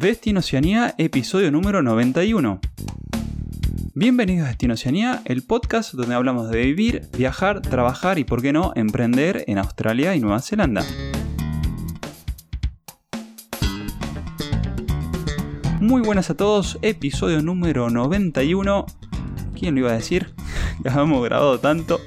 Destino 0.00 0.38
Oceanía, 0.38 0.94
episodio 0.96 1.50
número 1.50 1.82
91. 1.82 2.58
Bienvenidos 3.94 4.46
a 4.46 4.48
Destino 4.48 4.72
Oceanía, 4.72 5.20
el 5.26 5.42
podcast 5.42 5.92
donde 5.92 6.14
hablamos 6.14 6.48
de 6.48 6.58
vivir, 6.62 7.02
viajar, 7.18 7.60
trabajar 7.60 8.18
y, 8.18 8.24
por 8.24 8.40
qué 8.40 8.50
no, 8.50 8.72
emprender 8.76 9.44
en 9.46 9.58
Australia 9.58 10.16
y 10.16 10.20
Nueva 10.20 10.40
Zelanda. 10.40 10.82
Muy 15.82 16.00
buenas 16.00 16.30
a 16.30 16.34
todos, 16.34 16.78
episodio 16.80 17.42
número 17.42 17.90
91. 17.90 18.86
¿Quién 19.54 19.74
lo 19.74 19.80
iba 19.80 19.90
a 19.90 19.96
decir? 19.96 20.32
Ya 20.82 20.98
hemos 20.98 21.22
grabado 21.22 21.60
tanto. 21.60 22.00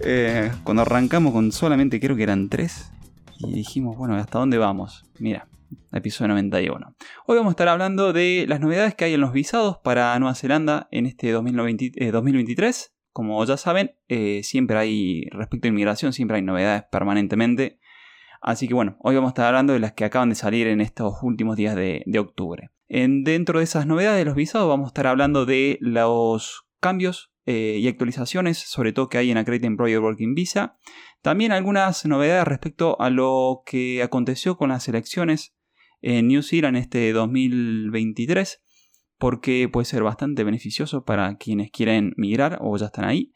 Eh, 0.00 0.50
cuando 0.64 0.82
arrancamos 0.82 1.32
con 1.32 1.52
solamente 1.52 2.00
creo 2.00 2.16
que 2.16 2.24
eran 2.24 2.48
tres. 2.48 2.90
Y 3.38 3.52
dijimos, 3.52 3.96
bueno, 3.96 4.16
¿hasta 4.16 4.40
dónde 4.40 4.58
vamos? 4.58 5.04
Mira, 5.20 5.46
episodio 5.92 6.28
91. 6.28 6.96
Hoy 7.26 7.36
vamos 7.36 7.50
a 7.50 7.52
estar 7.52 7.68
hablando 7.68 8.12
de 8.12 8.46
las 8.48 8.60
novedades 8.60 8.94
que 8.94 9.04
hay 9.04 9.14
en 9.14 9.20
los 9.20 9.32
visados 9.32 9.78
para 9.78 10.18
Nueva 10.18 10.34
Zelanda 10.34 10.88
en 10.90 11.06
este 11.06 11.30
2023. 11.30 11.96
Eh, 11.96 12.98
Como 13.12 13.44
ya 13.44 13.56
saben, 13.56 13.96
eh, 14.08 14.42
siempre 14.42 14.76
hay, 14.76 15.24
respecto 15.30 15.66
a 15.66 15.70
inmigración, 15.70 16.12
siempre 16.12 16.36
hay 16.36 16.42
novedades 16.42 16.84
permanentemente. 16.90 17.78
Así 18.40 18.68
que 18.68 18.74
bueno, 18.74 18.96
hoy 19.00 19.14
vamos 19.14 19.28
a 19.28 19.32
estar 19.32 19.46
hablando 19.46 19.72
de 19.72 19.78
las 19.80 19.92
que 19.92 20.04
acaban 20.04 20.28
de 20.28 20.34
salir 20.34 20.66
en 20.66 20.80
estos 20.80 21.14
últimos 21.22 21.56
días 21.56 21.74
de, 21.74 22.18
octubre. 22.18 22.70
En, 22.88 23.24
dentro 23.24 23.58
de 23.58 23.64
esas 23.64 23.86
novedades 23.86 24.18
de 24.18 24.26
los 24.26 24.34
visados 24.34 24.68
vamos 24.68 24.86
a 24.86 24.88
estar 24.88 25.06
hablando 25.06 25.46
de 25.46 25.78
los 25.80 26.66
cambios 26.80 27.32
eh, 27.46 27.78
y 27.80 27.88
actualizaciones, 27.88 28.58
sobre 28.58 28.92
todo 28.92 29.08
que 29.08 29.18
hay 29.18 29.30
en 29.30 29.38
Accredited 29.38 29.66
Employer 29.66 30.00
Working 30.00 30.34
Visa. 30.34 30.78
También 31.24 31.52
algunas 31.52 32.04
novedades 32.04 32.46
respecto 32.46 33.00
a 33.00 33.08
lo 33.08 33.62
que 33.64 34.02
aconteció 34.02 34.58
con 34.58 34.68
las 34.68 34.88
elecciones 34.88 35.53
en 36.04 36.28
New 36.28 36.42
Zealand 36.42 36.76
este 36.76 37.12
2023, 37.12 38.62
porque 39.18 39.70
puede 39.72 39.86
ser 39.86 40.02
bastante 40.02 40.44
beneficioso 40.44 41.04
para 41.04 41.36
quienes 41.38 41.70
quieren 41.70 42.12
migrar 42.18 42.58
o 42.60 42.76
ya 42.76 42.86
están 42.86 43.06
ahí. 43.06 43.32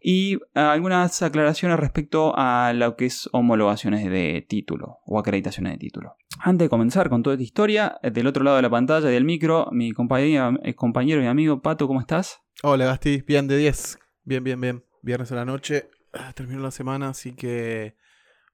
Y 0.00 0.38
algunas 0.54 1.22
aclaraciones 1.22 1.78
respecto 1.78 2.32
a 2.36 2.72
lo 2.74 2.96
que 2.96 3.06
es 3.06 3.28
homologaciones 3.32 4.08
de 4.10 4.44
título 4.48 4.98
o 5.06 5.18
acreditaciones 5.18 5.72
de 5.72 5.78
título. 5.78 6.16
Antes 6.40 6.66
de 6.66 6.68
comenzar 6.68 7.08
con 7.08 7.22
toda 7.22 7.34
esta 7.34 7.44
historia, 7.44 7.98
del 8.02 8.26
otro 8.26 8.42
lado 8.42 8.56
de 8.56 8.62
la 8.62 8.70
pantalla 8.70 9.10
y 9.10 9.12
del 9.12 9.24
micro, 9.24 9.68
mi 9.70 9.92
compañero, 9.92 10.58
eh, 10.62 10.74
compañero 10.74 11.22
y 11.22 11.26
amigo 11.26 11.62
Pato, 11.62 11.86
¿cómo 11.86 12.00
estás? 12.00 12.40
Hola 12.62 12.86
Gasti, 12.86 13.22
bien 13.26 13.46
de 13.46 13.56
10. 13.56 13.98
Bien, 14.24 14.42
bien, 14.42 14.60
bien. 14.60 14.84
Viernes 15.02 15.30
a 15.30 15.36
la 15.36 15.44
noche, 15.44 15.88
ah, 16.12 16.32
terminó 16.34 16.60
la 16.60 16.72
semana, 16.72 17.10
así 17.10 17.32
que 17.32 17.96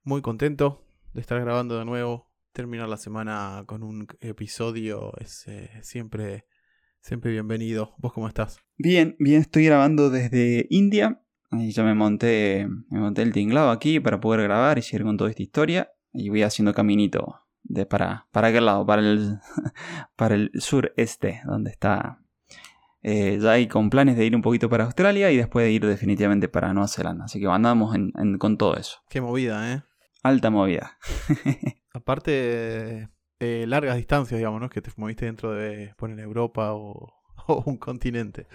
muy 0.03 0.21
contento 0.21 0.83
de 1.13 1.21
estar 1.21 1.39
grabando 1.41 1.77
de 1.79 1.85
nuevo. 1.85 2.34
Terminar 2.55 2.87
la 2.87 2.95
semana 2.95 3.65
con 3.65 3.83
un 3.83 4.07
episodio 4.21 5.11
es 5.19 5.45
eh, 5.45 5.69
siempre, 5.81 6.45
siempre 7.01 7.29
bienvenido. 7.31 7.95
¿Vos 7.97 8.13
cómo 8.13 8.29
estás? 8.29 8.61
Bien, 8.77 9.17
bien, 9.19 9.41
estoy 9.41 9.65
grabando 9.65 10.09
desde 10.09 10.65
India. 10.69 11.21
Y 11.51 11.71
ya 11.71 11.83
me 11.83 11.93
monté, 11.93 12.65
me 12.89 12.99
monté 13.01 13.23
el 13.23 13.33
tinglado 13.33 13.71
aquí 13.71 13.99
para 13.99 14.21
poder 14.21 14.43
grabar 14.43 14.77
y 14.77 14.83
seguir 14.83 15.03
con 15.03 15.17
toda 15.17 15.31
esta 15.31 15.43
historia. 15.43 15.91
Y 16.13 16.29
voy 16.29 16.43
haciendo 16.43 16.73
caminito 16.73 17.41
de 17.63 17.85
para, 17.85 18.29
para 18.31 18.47
aquel 18.47 18.67
lado, 18.67 18.85
para 18.85 19.01
el, 19.01 19.37
para 20.15 20.35
el 20.35 20.49
sureste, 20.57 21.41
donde 21.45 21.71
está 21.71 22.21
eh, 23.03 23.37
ya 23.41 23.51
hay 23.51 23.67
con 23.67 23.89
planes 23.89 24.15
de 24.15 24.25
ir 24.25 24.33
un 24.33 24.41
poquito 24.41 24.69
para 24.69 24.85
Australia 24.85 25.29
y 25.29 25.35
después 25.35 25.65
de 25.65 25.73
ir 25.73 25.85
definitivamente 25.85 26.47
para 26.47 26.71
Nueva 26.71 26.87
Zelanda. 26.87 27.25
Así 27.25 27.37
que 27.37 27.47
andamos 27.47 27.93
con 28.39 28.57
todo 28.57 28.77
eso. 28.77 28.99
Qué 29.09 29.19
movida, 29.19 29.73
¿eh? 29.73 29.83
Alta 30.23 30.49
movida. 30.49 30.97
Aparte, 31.95 33.09
eh, 33.39 33.65
largas 33.67 33.95
distancias, 33.97 34.37
digamos, 34.37 34.61
¿no? 34.61 34.69
Que 34.69 34.81
te 34.81 34.91
moviste 34.97 35.25
dentro 35.25 35.53
de, 35.53 35.93
Europa 35.99 36.73
o, 36.73 37.13
un 37.65 37.77
continente. 37.77 38.47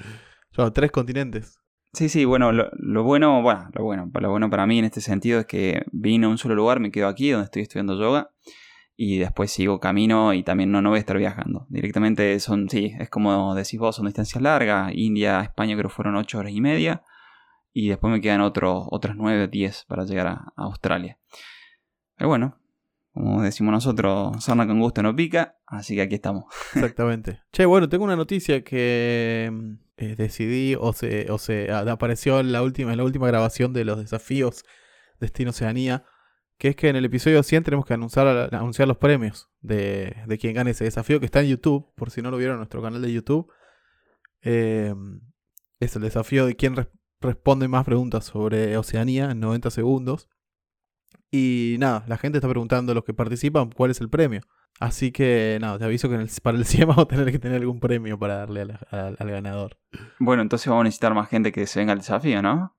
O 0.57 0.73
tres 0.73 0.91
continentes. 0.91 1.59
Sí, 1.93 2.09
sí, 2.09 2.25
bueno, 2.25 2.53
lo, 2.53 2.71
bueno, 3.03 3.43
bueno, 3.43 3.69
lo 3.75 3.85
bueno, 3.85 4.11
lo 4.13 4.31
bueno 4.31 4.49
para 4.49 4.67
mí 4.67 4.79
en 4.79 4.85
este 4.85 5.01
sentido 5.01 5.41
es 5.41 5.47
que 5.47 5.83
vine 5.91 6.27
a 6.27 6.29
un 6.29 6.39
solo 6.39 6.55
lugar, 6.55 6.79
me 6.79 6.93
quedo 6.93 7.09
aquí 7.09 7.31
donde 7.31 7.47
estoy 7.47 7.63
estudiando 7.63 7.99
yoga 7.99 8.31
y 9.03 9.17
después 9.17 9.51
sigo 9.51 9.81
camino 9.81 10.35
y 10.35 10.43
también 10.43 10.71
no, 10.71 10.83
no 10.83 10.91
voy 10.91 10.99
a 10.99 11.01
estar 11.01 11.17
viajando. 11.17 11.65
Directamente 11.71 12.39
son, 12.39 12.69
sí, 12.69 12.93
es 12.99 13.09
como 13.09 13.55
decís 13.55 13.81
vos, 13.81 13.97
son 13.97 14.05
distancias 14.05 14.43
largas. 14.43 14.93
India, 14.95 15.41
España 15.41 15.75
creo 15.75 15.89
que 15.89 15.95
fueron 15.95 16.17
8 16.17 16.39
horas 16.39 16.53
y 16.53 16.61
media. 16.61 17.03
Y 17.73 17.89
después 17.89 18.13
me 18.13 18.21
quedan 18.21 18.43
otros 18.43 18.87
otras 18.91 19.17
9 19.17 19.45
o 19.45 19.47
10 19.49 19.87
para 19.87 20.05
llegar 20.05 20.27
a, 20.27 20.53
Australia. 20.57 21.19
Pero 22.15 22.29
bueno, 22.29 22.60
como 23.13 23.43
decimos 23.43 23.73
nosotros, 23.73 24.43
sarna 24.43 24.67
con 24.67 24.79
gusto 24.81 25.03
no 25.03 25.15
pica, 25.15 25.57
así 25.67 25.95
que 25.95 26.03
aquí 26.03 26.15
estamos. 26.15 26.45
Exactamente. 26.75 27.41
Che, 27.53 27.67
bueno, 27.67 27.89
tengo 27.89 28.05
una 28.05 28.17
noticia 28.17 28.63
que 28.63 29.53
eh, 29.97 30.15
decidí 30.17 30.77
o 30.79 30.93
se, 30.93 31.27
se 31.39 31.71
apareció 31.71 32.41
en 32.41 32.53
la, 32.53 32.63
última, 32.63 32.93
en 32.93 32.99
la 32.99 33.05
última 33.05 33.27
grabación 33.27 33.73
de 33.73 33.85
los 33.85 33.99
desafíos 33.99 34.65
Destino 35.19 35.51
Oceanía 35.51 36.05
que 36.61 36.69
es 36.69 36.77
que 36.77 36.91
en 36.91 36.97
el 36.97 37.07
episodio 37.07 37.43
100 37.43 37.65
tenemos 37.65 37.87
que 37.87 37.95
anunciar, 37.95 38.55
anunciar 38.55 38.87
los 38.87 38.99
premios 38.99 39.49
de, 39.63 40.15
quien 40.39 40.53
gane 40.53 40.73
ese 40.73 40.85
desafío, 40.85 41.19
que 41.19 41.25
está 41.25 41.41
en 41.41 41.49
YouTube, 41.49 41.91
por 41.97 42.11
si 42.11 42.21
no 42.21 42.31
lo 42.31 42.37
vieron 42.37 42.57
en 42.57 42.59
nuestro 42.59 42.83
canal 42.83 43.01
de 43.01 43.11
YouTube. 43.11 43.51
Eh, 44.43 44.95
es 45.79 45.97
el 45.97 46.03
desafío 46.03 46.45
de 46.45 46.57
quien 46.57 46.77
responde 47.23 47.67
más 47.67 47.87
preguntas 47.87 48.27
sobre 48.27 48.77
Oceanía 48.77 49.31
en 49.31 49.41
90 49.41 49.71
segundos. 49.71 50.29
Y 51.31 51.77
nada, 51.79 52.05
la 52.09 52.19
gente 52.19 52.39
está 52.39 52.49
preguntando 52.49 52.93
los 52.93 53.05
que 53.05 53.15
participan 53.15 53.71
cuál 53.71 53.91
es 53.91 54.01
el 54.01 54.09
premio. 54.09 54.43
Así 54.81 55.13
que 55.13 55.59
nada, 55.61 55.79
te 55.79 55.85
aviso 55.85 56.09
que 56.09 56.27
para 56.43 56.59
el 56.59 56.65
100 56.67 56.89
vamos 56.89 57.05
a 57.05 57.09
tener 57.09 57.31
que 57.31 57.39
tener 57.39 57.61
algún 57.61 57.81
premio 57.81 58.19
para 58.19 58.39
darle 58.39 58.63
al 58.91 59.31
ganador. 59.31 59.79
Bueno, 60.19 60.43
entonces 60.43 60.69
vamos 60.69 60.83
a 60.83 60.85
necesitar 60.85 61.15
más 61.15 61.29
gente 61.29 61.53
que 61.53 61.67
se 61.67 61.79
venga 61.79 61.93
al 61.93 61.99
desafío, 61.99 62.43
¿no? 62.43 62.77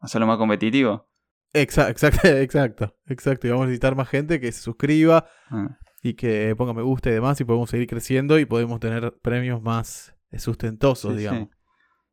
Hacerlo 0.00 0.26
más 0.26 0.38
competitivo. 0.38 1.08
Exacto, 1.52 1.90
exacto, 1.90 2.28
exacto, 2.28 2.96
exacto. 3.06 3.46
Y 3.46 3.50
vamos 3.50 3.64
a 3.64 3.66
necesitar 3.66 3.96
más 3.96 4.08
gente 4.08 4.40
que 4.40 4.52
se 4.52 4.60
suscriba 4.60 5.26
ah. 5.50 5.78
y 6.02 6.14
que 6.14 6.54
ponga 6.56 6.74
me 6.74 6.82
gusta 6.82 7.10
y 7.10 7.12
demás 7.12 7.40
y 7.40 7.44
podemos 7.44 7.70
seguir 7.70 7.86
creciendo 7.86 8.38
y 8.38 8.44
podemos 8.44 8.80
tener 8.80 9.18
premios 9.22 9.62
más 9.62 10.14
sustentosos, 10.36 11.16
digamos. 11.16 11.48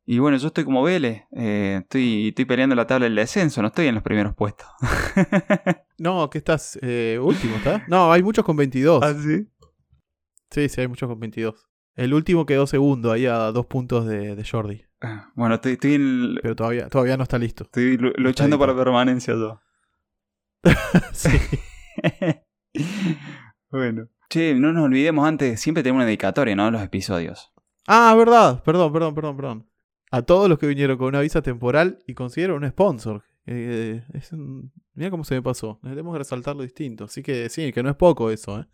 Y 0.10 0.20
bueno, 0.20 0.38
yo 0.38 0.48
estoy 0.48 0.64
como 0.64 0.84
Vélez, 0.84 1.24
eh, 1.34 1.80
estoy, 1.82 2.30
estoy 2.30 2.46
peleando 2.46 2.76
la 2.76 2.88
tabla 2.88 3.04
del 3.04 3.16
descenso, 3.16 3.62
no 3.62 3.68
estoy 3.68 3.88
en 3.88 3.96
los 3.96 4.04
primeros 4.06 4.34
puestos. 4.36 4.66
no, 5.98 6.30
¿qué 6.30 6.38
estás? 6.38 6.80
Eh, 6.82 7.20
último, 7.22 7.58
¿está? 7.58 7.84
No, 7.90 8.10
hay 8.14 8.24
muchos 8.24 8.46
con 8.46 8.56
22. 8.56 9.04
¿Ah, 9.04 9.14
sí? 9.14 9.50
Sí, 10.50 10.70
sí, 10.70 10.80
hay 10.80 10.88
muchos 10.88 11.10
con 11.10 11.20
22. 11.20 11.68
El 11.96 12.14
último 12.14 12.46
quedó 12.46 12.68
segundo, 12.68 13.12
ahí 13.12 13.26
a 13.26 13.52
dos 13.52 13.66
puntos 13.66 14.06
de, 14.06 14.38
de 14.38 14.46
Jordi. 14.46 14.86
Ah, 15.02 15.30
bueno, 15.36 15.56
estoy, 15.56 15.74
estoy 15.74 16.40
Pero 16.42 16.56
todavía, 16.56 16.88
todavía 16.88 17.18
no 17.18 17.24
está 17.24 17.38
listo. 17.38 17.66
Estoy 17.66 17.98
luchando 17.98 18.58
para 18.58 18.74
permanencia 18.74 19.34
yo. 19.34 19.60
sí. 21.12 21.38
bueno. 23.70 24.08
Che, 24.30 24.56
no 24.56 24.72
nos 24.72 24.86
olvidemos 24.86 25.28
antes, 25.28 25.60
siempre 25.60 25.84
tenemos 25.84 25.98
una 25.98 26.06
dedicatoria, 26.06 26.56
¿no? 26.56 26.72
Los 26.72 26.82
episodios. 26.82 27.52
Ah, 27.88 28.16
verdad. 28.18 28.64
Perdón, 28.64 28.94
perdón, 28.94 29.14
perdón, 29.14 29.36
perdón. 29.36 29.68
A 30.10 30.22
todos 30.22 30.50
los 30.50 30.58
que 30.58 30.68
vinieron 30.68 30.98
con 30.98 31.08
una 31.08 31.22
visa 31.22 31.42
temporal 31.42 32.00
y 32.08 32.14
consiguieron 32.14 32.64
un 32.64 32.70
sponsor. 32.70 33.24
Eh, 33.46 34.04
mira 34.94 35.10
cómo 35.10 35.24
se 35.24 35.36
me 35.36 35.42
pasó. 35.42 35.80
Necesitamos 35.82 36.18
resaltar 36.18 36.56
lo 36.56 36.64
distinto. 36.64 37.06
Así 37.06 37.24
que 37.24 37.50
sí, 37.50 37.72
que 37.72 37.84
no 37.84 37.90
es 37.90 37.96
poco 37.96 38.32
eso. 38.32 38.60
¿eh? 38.60 38.68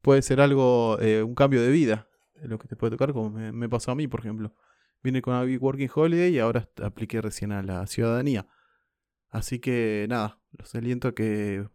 Puede 0.00 0.22
ser 0.22 0.40
algo, 0.40 0.98
eh, 1.00 1.22
un 1.22 1.34
cambio 1.34 1.62
de 1.62 1.70
vida. 1.70 2.08
Lo 2.42 2.58
que 2.58 2.68
te 2.68 2.76
puede 2.76 2.92
tocar, 2.92 3.12
como 3.12 3.30
me 3.30 3.68
pasó 3.68 3.90
a 3.90 3.94
mí, 3.94 4.08
por 4.08 4.20
ejemplo. 4.20 4.54
Vine 5.02 5.22
con 5.22 5.46
Big 5.46 5.62
Working 5.62 5.90
Holiday 5.94 6.34
y 6.34 6.38
ahora 6.38 6.68
apliqué 6.82 7.20
recién 7.20 7.52
a 7.52 7.62
la 7.62 7.86
ciudadanía. 7.86 8.46
Así 9.28 9.58
que 9.58 10.06
nada, 10.08 10.40
los 10.52 10.74
aliento 10.74 11.08
a 11.08 11.14
que, 11.14 11.66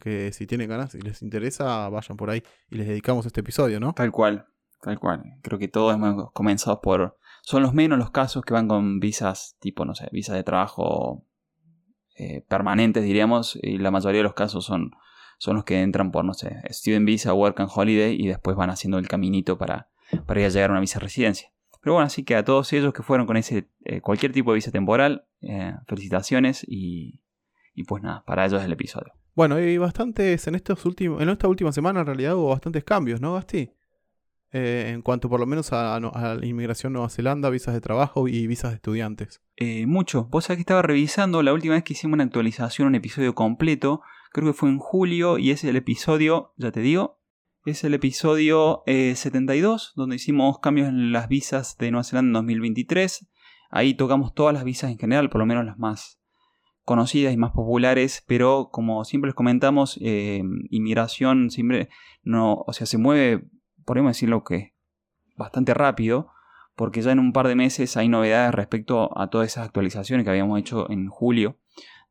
que 0.00 0.32
si 0.32 0.46
tienen 0.46 0.68
ganas, 0.68 0.92
si 0.92 1.00
les 1.00 1.22
interesa, 1.22 1.88
vayan 1.88 2.16
por 2.16 2.30
ahí 2.30 2.42
y 2.70 2.76
les 2.76 2.86
dedicamos 2.86 3.26
este 3.26 3.40
episodio, 3.40 3.80
¿no? 3.80 3.92
Tal 3.92 4.12
cual, 4.12 4.46
tal 4.80 4.98
cual. 4.98 5.22
Creo 5.42 5.58
que 5.58 5.68
todos 5.68 5.94
hemos 5.94 6.30
comenzado 6.32 6.80
por... 6.80 7.18
Son 7.46 7.62
los 7.62 7.74
menos 7.74 7.96
los 7.96 8.10
casos 8.10 8.44
que 8.44 8.54
van 8.54 8.66
con 8.66 8.98
visas 8.98 9.56
tipo, 9.60 9.84
no 9.84 9.94
sé, 9.94 10.08
visas 10.10 10.34
de 10.34 10.42
trabajo 10.42 11.24
eh, 12.16 12.44
permanentes, 12.48 13.04
diríamos, 13.04 13.56
y 13.62 13.78
la 13.78 13.92
mayoría 13.92 14.18
de 14.18 14.24
los 14.24 14.34
casos 14.34 14.64
son, 14.64 14.90
son 15.38 15.54
los 15.54 15.64
que 15.64 15.80
entran 15.80 16.10
por, 16.10 16.24
no 16.24 16.34
sé, 16.34 16.60
Student 16.70 17.06
Visa, 17.06 17.32
Work 17.32 17.60
and 17.60 17.70
Holiday 17.72 18.20
y 18.20 18.26
después 18.26 18.56
van 18.56 18.70
haciendo 18.70 18.98
el 18.98 19.06
caminito 19.06 19.58
para, 19.58 19.88
para 20.26 20.40
ir 20.40 20.46
a 20.46 20.48
llegar 20.48 20.70
a 20.70 20.72
una 20.72 20.80
visa 20.80 20.98
residencia. 20.98 21.52
Pero 21.80 21.94
bueno, 21.94 22.06
así 22.08 22.24
que 22.24 22.34
a 22.34 22.44
todos 22.44 22.72
ellos 22.72 22.92
que 22.92 23.04
fueron 23.04 23.28
con 23.28 23.36
ese 23.36 23.70
eh, 23.84 24.00
cualquier 24.00 24.32
tipo 24.32 24.50
de 24.50 24.56
visa 24.56 24.72
temporal, 24.72 25.28
eh, 25.40 25.72
felicitaciones 25.86 26.66
y, 26.66 27.20
pues 27.86 28.02
nada, 28.02 28.24
para 28.26 28.44
ellos 28.44 28.58
es 28.58 28.66
el 28.66 28.72
episodio. 28.72 29.12
Bueno, 29.36 29.54
hay 29.54 29.78
bastantes, 29.78 30.48
en 30.48 30.56
estos 30.56 30.84
últimos, 30.84 31.22
en 31.22 31.28
esta 31.28 31.46
última 31.46 31.70
semana 31.70 32.00
en 32.00 32.06
realidad 32.06 32.34
hubo 32.34 32.48
bastantes 32.48 32.82
cambios, 32.82 33.20
¿no, 33.20 33.34
Gasti? 33.34 33.70
Eh, 34.52 34.90
en 34.94 35.02
cuanto 35.02 35.28
por 35.28 35.40
lo 35.40 35.46
menos 35.46 35.72
a, 35.72 35.98
la 36.00 36.46
inmigración 36.46 36.92
Nueva 36.92 37.10
Zelanda, 37.10 37.50
visas 37.50 37.74
de 37.74 37.80
trabajo 37.80 38.28
y 38.28 38.46
visas 38.46 38.70
de 38.70 38.76
estudiantes. 38.76 39.42
mucho. 39.86 40.24
Vos 40.30 40.44
sabés 40.44 40.58
que 40.58 40.62
estaba 40.62 40.82
revisando 40.82 41.42
la 41.42 41.52
última 41.52 41.74
vez 41.74 41.84
que 41.84 41.94
hicimos 41.94 42.14
una 42.14 42.24
actualización, 42.24 42.88
un 42.88 42.94
episodio 42.94 43.34
completo, 43.34 44.02
creo 44.32 44.48
que 44.48 44.52
fue 44.52 44.68
en 44.68 44.78
julio 44.78 45.38
y 45.38 45.50
es 45.50 45.64
el 45.64 45.76
episodio, 45.76 46.54
ya 46.56 46.70
te 46.70 46.80
digo, 46.80 47.20
Es 47.64 47.82
el 47.82 47.94
episodio 47.94 48.82
72, 48.86 49.92
donde 49.96 50.16
hicimos 50.16 50.60
cambios 50.60 50.88
en 50.88 51.12
las 51.12 51.28
visas 51.28 51.76
de 51.78 51.90
Nueva 51.90 52.04
Zelanda 52.04 52.28
en 52.28 52.44
2023. 52.44 53.26
Ahí 53.70 53.94
tocamos 53.94 54.32
todas 54.34 54.54
las 54.54 54.64
visas 54.64 54.90
en 54.90 54.98
general, 54.98 55.28
por 55.28 55.40
lo 55.40 55.46
menos 55.46 55.64
las 55.64 55.78
más 55.78 56.20
conocidas 56.86 57.34
y 57.34 57.36
más 57.36 57.50
populares, 57.50 58.24
pero 58.26 58.70
como 58.70 59.04
siempre 59.04 59.28
les 59.28 59.34
comentamos, 59.34 59.98
eh, 60.00 60.42
inmigración 60.70 61.50
siempre 61.50 61.88
no, 62.22 62.62
o 62.64 62.72
sea, 62.72 62.86
se 62.86 62.96
mueve, 62.96 63.48
podemos 63.86 64.10
decirlo 64.10 64.44
que 64.44 64.74
bastante 65.36 65.72
rápido, 65.72 66.28
porque 66.74 67.00
ya 67.00 67.12
en 67.12 67.18
un 67.18 67.32
par 67.32 67.48
de 67.48 67.54
meses 67.54 67.96
hay 67.96 68.08
novedades 68.08 68.54
respecto 68.54 69.18
a 69.18 69.30
todas 69.30 69.46
esas 69.46 69.64
actualizaciones 69.64 70.24
que 70.24 70.30
habíamos 70.30 70.60
hecho 70.60 70.90
en 70.90 71.08
julio 71.08 71.56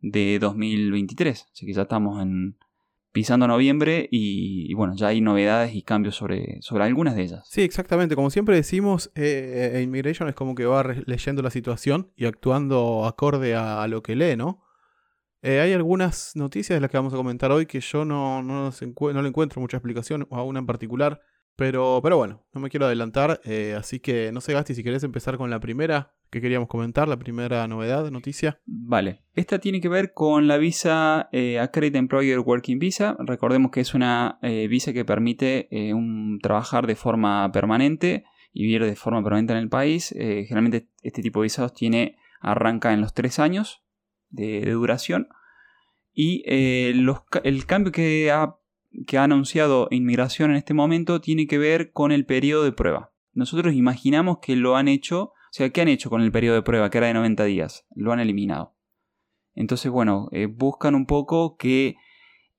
de 0.02 0.40
2023, 0.40 1.50
así 1.52 1.66
que 1.68 1.74
ya 1.74 1.84
estamos 1.84 2.22
en 2.22 2.58
pisando 3.12 3.48
noviembre 3.48 4.10
y, 4.12 4.74
bueno, 4.74 4.94
ya 4.96 5.08
hay 5.08 5.22
novedades 5.22 5.74
y 5.74 5.84
cambios 5.84 6.16
sobre, 6.16 6.58
sobre 6.62 6.84
algunas 6.84 7.16
de 7.16 7.24
ellas. 7.24 7.48
Sí, 7.50 7.62
exactamente. 7.62 8.14
Como 8.16 8.30
siempre 8.30 8.58
decimos, 8.58 9.10
eh, 9.16 9.72
eh, 9.76 9.82
Immigration 9.84 10.28
es 10.28 10.36
como 10.36 10.54
que 10.54 10.66
va 10.66 10.84
leyendo 11.06 11.42
la 11.42 11.50
situación 11.50 12.12
y 12.18 12.26
actuando 12.26 13.06
acorde 13.06 13.56
a 13.56 13.88
lo 13.88 14.04
que 14.04 14.18
lee, 14.18 14.36
¿no? 14.36 14.66
Eh, 15.48 15.60
hay 15.60 15.74
algunas 15.74 16.36
noticias 16.36 16.76
de 16.76 16.82
las 16.82 16.90
que 16.90 16.98
vamos 16.98 17.14
a 17.14 17.18
comentar 17.18 17.52
hoy 17.52 17.68
que 17.68 17.80
yo 17.80 18.04
no, 18.04 18.42
no, 18.42 18.72
no 18.72 19.22
le 19.22 19.28
encuentro 19.30 19.62
mucha 19.62 19.78
explicación 19.78 20.28
a 20.32 20.42
una 20.42 20.58
en 20.58 20.66
particular. 20.66 21.22
Pero, 21.56 22.00
pero 22.04 22.18
bueno, 22.18 22.46
no 22.54 22.62
me 22.62 22.70
quiero 22.70 22.86
adelantar. 22.86 23.40
Eh, 23.46 23.76
así 23.78 24.00
que 24.00 24.32
no 24.32 24.42
sé, 24.42 24.54
Gasti, 24.54 24.76
si 24.76 24.84
querés 24.84 25.04
empezar 25.04 25.38
con 25.38 25.50
la 25.50 25.60
primera 25.60 26.14
que 26.30 26.42
queríamos 26.42 26.68
comentar, 26.68 27.08
la 27.08 27.18
primera 27.18 27.66
novedad, 27.68 28.10
noticia. 28.12 28.60
Vale. 28.66 29.22
Esta 29.34 29.60
tiene 29.60 29.80
que 29.80 29.88
ver 29.88 30.14
con 30.14 30.48
la 30.48 30.58
visa 30.58 31.30
eh, 31.32 31.60
Accredited 31.60 32.00
Employer 32.00 32.40
Working 32.40 32.80
Visa. 32.80 33.16
Recordemos 33.20 33.72
que 33.72 33.80
es 33.80 33.94
una 33.94 34.40
visa 34.42 34.92
que 34.92 35.06
permite 35.06 35.70
un, 35.94 36.40
trabajar 36.42 36.88
de 36.88 36.96
forma 36.96 37.52
permanente 37.54 38.26
y 38.52 38.64
vivir 38.64 38.84
de 38.84 38.96
forma 38.96 39.24
permanente 39.24 39.54
en 39.54 39.60
el 39.60 39.70
país. 39.70 40.14
generalmente 40.18 40.90
este 41.04 41.22
tipo 41.22 41.40
de 41.40 41.46
visados 41.46 41.74
tiene, 41.74 42.18
arranca 42.42 42.92
en 42.94 43.02
los 43.02 43.14
tres 43.14 43.40
años 43.40 43.86
de, 44.30 44.72
duración. 44.72 45.28
Y 46.14 46.44
eh, 46.46 46.94
el 47.44 47.66
cambio 47.66 47.92
que 47.92 48.32
ha, 48.32 48.56
que 49.08 49.18
ha 49.18 49.24
anunciado 49.24 49.88
Inmigración 49.92 50.52
en 50.52 50.58
este 50.58 50.74
momento 50.74 51.22
tiene 51.22 51.48
que 51.48 51.58
ver 51.58 51.92
con 51.92 52.12
el 52.12 52.26
periodo 52.26 52.64
de 52.64 52.72
prueba. 52.72 53.14
Nosotros 53.34 53.74
imaginamos 53.74 54.40
que 54.42 54.56
lo 54.56 54.78
han 54.78 54.88
hecho, 54.88 55.24
o 55.24 55.34
sea, 55.52 55.70
¿qué 55.70 55.82
han 55.82 55.88
hecho 55.88 56.10
con 56.10 56.22
el 56.22 56.32
periodo 56.32 56.56
de 56.56 56.62
prueba, 56.62 56.90
que 56.90 56.98
era 56.98 57.08
de 57.08 57.14
90 57.14 57.44
días? 57.46 57.86
Lo 57.94 58.14
han 58.14 58.20
eliminado. 58.20 58.76
Entonces, 59.54 59.92
bueno, 59.92 60.28
eh, 60.32 60.48
buscan 60.48 60.96
un 60.96 61.06
poco 61.06 61.56
que 61.58 61.96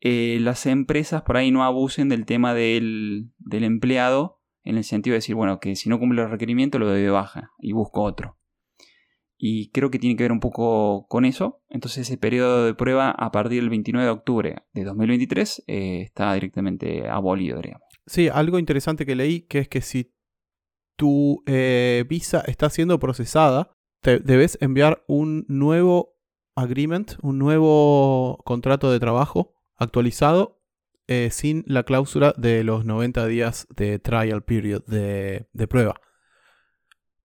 eh, 0.00 0.38
las 0.40 0.66
empresas 0.66 1.22
por 1.22 1.36
ahí 1.36 1.50
no 1.50 1.64
abusen 1.64 2.08
del 2.08 2.26
tema 2.26 2.54
del, 2.54 3.32
empleado, 3.50 4.40
en 4.62 4.76
el 4.76 4.84
sentido 4.84 5.12
de 5.12 5.18
decir, 5.18 5.34
bueno, 5.34 5.60
que 5.60 5.76
si 5.76 5.88
no 5.88 5.98
cumple 5.98 6.22
el 6.22 6.30
requerimiento 6.30 6.78
lo 6.78 6.88
doy 6.88 7.02
de 7.02 7.10
baja 7.10 7.52
y 7.58 7.72
busco 7.72 8.02
otro. 8.02 8.36
Y 9.38 9.70
creo 9.70 9.90
que 9.90 9.98
tiene 9.98 10.16
que 10.16 10.24
ver 10.24 10.32
un 10.32 10.40
poco 10.40 11.06
con 11.08 11.24
eso. 11.24 11.62
Entonces 11.68 12.08
ese 12.08 12.16
periodo 12.16 12.64
de 12.64 12.74
prueba 12.74 13.10
a 13.10 13.30
partir 13.30 13.60
del 13.60 13.70
29 13.70 14.06
de 14.06 14.10
octubre 14.10 14.56
de 14.72 14.84
2023 14.84 15.64
eh, 15.66 16.00
está 16.02 16.32
directamente 16.34 17.08
abolido, 17.08 17.60
digamos. 17.60 17.86
Sí, 18.06 18.28
algo 18.28 18.58
interesante 18.58 19.04
que 19.04 19.16
leí, 19.16 19.42
que 19.42 19.58
es 19.58 19.68
que 19.68 19.80
si 19.80 20.14
tu 20.96 21.42
eh, 21.46 22.04
visa 22.08 22.42
está 22.46 22.70
siendo 22.70 22.98
procesada, 22.98 23.72
te 24.00 24.20
debes 24.20 24.56
enviar 24.60 25.04
un 25.08 25.44
nuevo 25.48 26.16
agreement, 26.54 27.16
un 27.20 27.38
nuevo 27.38 28.38
contrato 28.44 28.90
de 28.90 29.00
trabajo 29.00 29.54
actualizado 29.76 30.62
eh, 31.08 31.28
sin 31.30 31.64
la 31.66 31.82
cláusula 31.82 32.32
de 32.38 32.64
los 32.64 32.86
90 32.86 33.26
días 33.26 33.66
de 33.76 33.98
trial 33.98 34.42
period 34.44 34.82
de 34.86 35.68
prueba. 35.68 36.00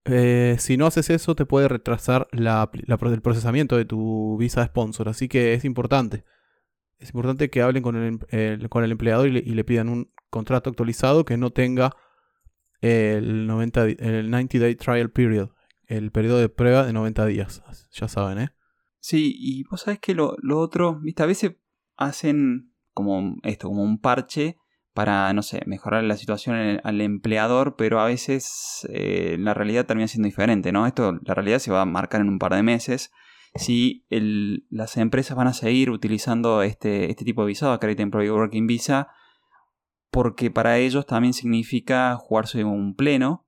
Eh, 0.05 0.55
si 0.59 0.77
no 0.77 0.87
haces 0.87 1.09
eso, 1.09 1.35
te 1.35 1.45
puede 1.45 1.67
retrasar 1.67 2.27
el 2.31 3.21
procesamiento 3.21 3.77
de 3.77 3.85
tu 3.85 4.37
visa 4.37 4.61
de 4.61 4.67
sponsor. 4.67 5.09
Así 5.09 5.27
que 5.27 5.53
es 5.53 5.65
importante. 5.65 6.23
Es 6.97 7.09
importante 7.09 7.49
que 7.49 7.61
hablen 7.61 7.83
con 7.83 7.95
el, 7.95 8.69
con 8.69 8.83
el 8.83 8.91
empleador 8.91 9.27
y 9.27 9.41
le, 9.41 9.63
pidan 9.63 9.89
un 9.89 10.11
contrato 10.29 10.69
actualizado 10.69 11.25
que 11.25 11.37
no 11.37 11.51
tenga 11.51 11.95
el, 12.79 13.47
90, 13.47 13.85
el 13.85 14.29
90 14.29 14.59
Day 14.59 14.75
Trial 14.75 15.09
Period, 15.09 15.49
el 15.87 16.11
periodo 16.11 16.37
de 16.37 16.49
prueba 16.49 16.85
de 16.85 16.93
90 16.93 17.25
días. 17.25 17.63
Ya 17.91 18.07
saben, 18.07 18.39
¿eh? 18.39 18.49
Sí, 18.99 19.35
y 19.35 19.63
vos 19.63 19.81
sabés 19.81 19.99
que 19.99 20.13
lo, 20.13 20.35
lo 20.43 20.59
otro, 20.59 20.99
¿viste? 21.01 21.23
A 21.23 21.25
veces 21.25 21.55
hacen 21.97 22.71
como 22.93 23.37
esto, 23.43 23.67
como 23.67 23.81
un 23.83 23.99
parche 23.99 24.57
para, 24.93 25.31
no 25.33 25.41
sé, 25.41 25.61
mejorar 25.65 26.03
la 26.03 26.17
situación 26.17 26.81
al 26.83 27.01
empleador, 27.01 27.75
pero 27.77 27.99
a 27.99 28.05
veces 28.05 28.87
eh, 28.89 29.37
la 29.39 29.53
realidad 29.53 29.85
termina 29.85 30.07
siendo 30.07 30.27
diferente, 30.27 30.71
¿no? 30.71 30.85
Esto, 30.85 31.13
la 31.23 31.33
realidad 31.33 31.59
se 31.59 31.71
va 31.71 31.81
a 31.81 31.85
marcar 31.85 32.21
en 32.21 32.29
un 32.29 32.39
par 32.39 32.53
de 32.53 32.63
meses. 32.63 33.11
Si 33.55 34.05
las 34.69 34.95
empresas 34.97 35.35
van 35.35 35.47
a 35.47 35.53
seguir 35.53 35.89
utilizando 35.89 36.61
este, 36.61 37.09
este 37.09 37.25
tipo 37.25 37.41
de 37.41 37.47
visado, 37.47 37.77
Credit 37.79 37.99
Employee 38.01 38.31
Working 38.31 38.67
Visa, 38.67 39.09
porque 40.09 40.51
para 40.51 40.77
ellos 40.77 41.05
también 41.05 41.33
significa 41.33 42.15
jugarse 42.15 42.63
un 42.63 42.95
pleno. 42.95 43.45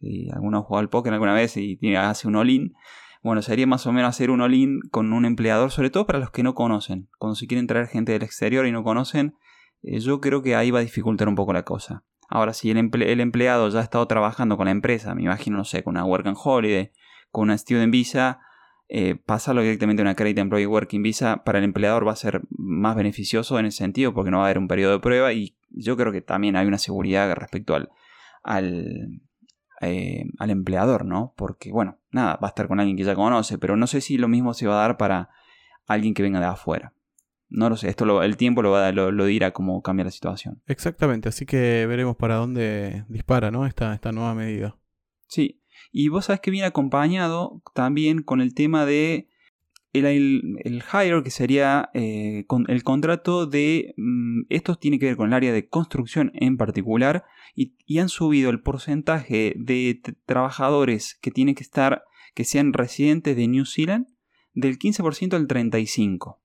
Si 0.00 0.28
alguno 0.30 0.66
ha 0.70 0.78
al 0.78 0.88
póker 0.88 1.12
alguna 1.12 1.34
vez 1.34 1.56
y 1.56 1.76
tiene, 1.76 1.98
hace 1.98 2.28
un 2.28 2.36
all-in, 2.36 2.74
bueno, 3.22 3.42
sería 3.42 3.66
más 3.66 3.86
o 3.86 3.92
menos 3.92 4.10
hacer 4.10 4.30
un 4.30 4.40
all-in 4.40 4.80
con 4.90 5.12
un 5.12 5.24
empleador, 5.24 5.70
sobre 5.70 5.90
todo 5.90 6.06
para 6.06 6.18
los 6.18 6.30
que 6.30 6.42
no 6.42 6.54
conocen. 6.54 7.08
Cuando 7.18 7.34
se 7.34 7.46
quieren 7.46 7.66
traer 7.66 7.88
gente 7.88 8.12
del 8.12 8.22
exterior 8.22 8.66
y 8.66 8.72
no 8.72 8.84
conocen, 8.84 9.34
yo 9.82 10.20
creo 10.20 10.42
que 10.42 10.56
ahí 10.56 10.70
va 10.70 10.80
a 10.80 10.82
dificultar 10.82 11.28
un 11.28 11.34
poco 11.34 11.52
la 11.52 11.64
cosa. 11.64 12.04
Ahora, 12.28 12.52
si 12.52 12.70
el, 12.70 12.78
empleado 12.78 13.68
ya 13.70 13.80
ha 13.80 13.82
estado 13.82 14.06
trabajando 14.06 14.56
con 14.56 14.66
la 14.66 14.70
empresa, 14.70 15.14
me 15.14 15.22
imagino, 15.22 15.56
no 15.56 15.64
sé, 15.64 15.82
con 15.82 15.94
una 15.94 16.04
Work 16.04 16.26
and 16.26 16.36
Holiday, 16.42 16.92
con 17.30 17.44
una 17.44 17.56
Student 17.56 17.90
Visa, 17.90 18.40
eh, 18.90 19.16
pasarlo 19.16 19.62
directamente 19.62 20.02
a 20.02 20.04
una 20.04 20.14
Credit 20.14 20.38
Employee 20.38 20.66
Working 20.66 21.02
Visa 21.02 21.42
para 21.44 21.58
el 21.58 21.64
empleador 21.64 22.06
va 22.06 22.12
a 22.12 22.16
ser 22.16 22.42
más 22.50 22.96
beneficioso 22.96 23.58
en 23.58 23.66
ese 23.66 23.78
sentido 23.78 24.14
porque 24.14 24.30
no 24.30 24.38
va 24.38 24.44
a 24.44 24.46
haber 24.46 24.58
un 24.58 24.66
periodo 24.66 24.92
de 24.92 25.00
prueba 25.00 25.32
y 25.34 25.56
yo 25.68 25.96
creo 25.96 26.10
que 26.10 26.22
también 26.22 26.56
hay 26.56 26.66
una 26.66 26.78
seguridad 26.78 27.30
respecto 27.34 27.74
al, 27.74 27.90
al, 28.42 29.20
eh, 29.80 30.24
al 30.38 30.50
empleador, 30.50 31.04
¿no? 31.04 31.34
Porque, 31.36 31.70
bueno, 31.70 31.98
nada, 32.10 32.38
va 32.42 32.48
a 32.48 32.50
estar 32.50 32.68
con 32.68 32.80
alguien 32.80 32.96
que 32.96 33.04
ya 33.04 33.14
conoce, 33.14 33.58
pero 33.58 33.76
no 33.76 33.86
sé 33.86 34.00
si 34.00 34.18
lo 34.18 34.28
mismo 34.28 34.54
se 34.54 34.66
va 34.66 34.74
a 34.74 34.88
dar 34.88 34.96
para 34.96 35.30
alguien 35.86 36.14
que 36.14 36.22
venga 36.22 36.40
de 36.40 36.46
afuera. 36.46 36.92
No 37.50 37.70
lo 37.70 37.76
sé, 37.76 37.88
esto 37.88 38.22
el 38.22 38.36
tiempo 38.36 38.62
lo, 38.62 38.70
va, 38.70 38.92
lo, 38.92 39.10
lo, 39.10 39.24
dirá 39.24 39.52
cómo 39.52 39.82
cambia 39.82 40.04
la 40.04 40.10
situación. 40.10 40.62
Exactamente, 40.66 41.28
así 41.28 41.46
que 41.46 41.86
veremos 41.86 42.16
para 42.16 42.36
dónde 42.36 43.04
dispara 43.08 43.50
¿no? 43.50 43.64
esta, 43.66 43.94
esta 43.94 44.12
nueva 44.12 44.34
medida. 44.34 44.76
Sí, 45.28 45.62
y 45.90 46.08
vos 46.08 46.26
sabés 46.26 46.40
que 46.40 46.50
viene 46.50 46.66
acompañado 46.66 47.62
también 47.74 48.22
con 48.22 48.40
el 48.40 48.54
tema 48.54 48.84
de 48.84 49.28
el, 49.92 50.58
el, 50.64 50.82
hire, 50.92 51.22
que 51.22 51.30
sería 51.30 51.90
eh, 51.94 52.44
con 52.46 52.66
el 52.68 52.82
contrato 52.82 53.46
de... 53.46 53.94
Mm, 53.96 54.42
esto 54.50 54.76
tiene 54.76 54.98
que 54.98 55.06
ver 55.06 55.16
con 55.16 55.28
el 55.28 55.34
área 55.34 55.52
de 55.52 55.68
construcción 55.68 56.30
en 56.34 56.56
particular 56.56 57.24
y, 57.54 57.74
y 57.86 57.98
han 57.98 58.08
subido 58.08 58.50
el 58.50 58.60
porcentaje 58.60 59.54
de 59.56 60.00
trabajadores 60.26 61.18
que 61.20 61.30
tienen 61.30 61.54
que 61.54 61.62
estar, 61.62 62.04
que 62.34 62.44
sean 62.44 62.72
residentes 62.72 63.36
de 63.36 63.48
New 63.48 63.64
Zealand 63.64 64.06
del 64.52 64.78
15% 64.78 65.34
al 65.34 65.48
35%. 65.48 66.36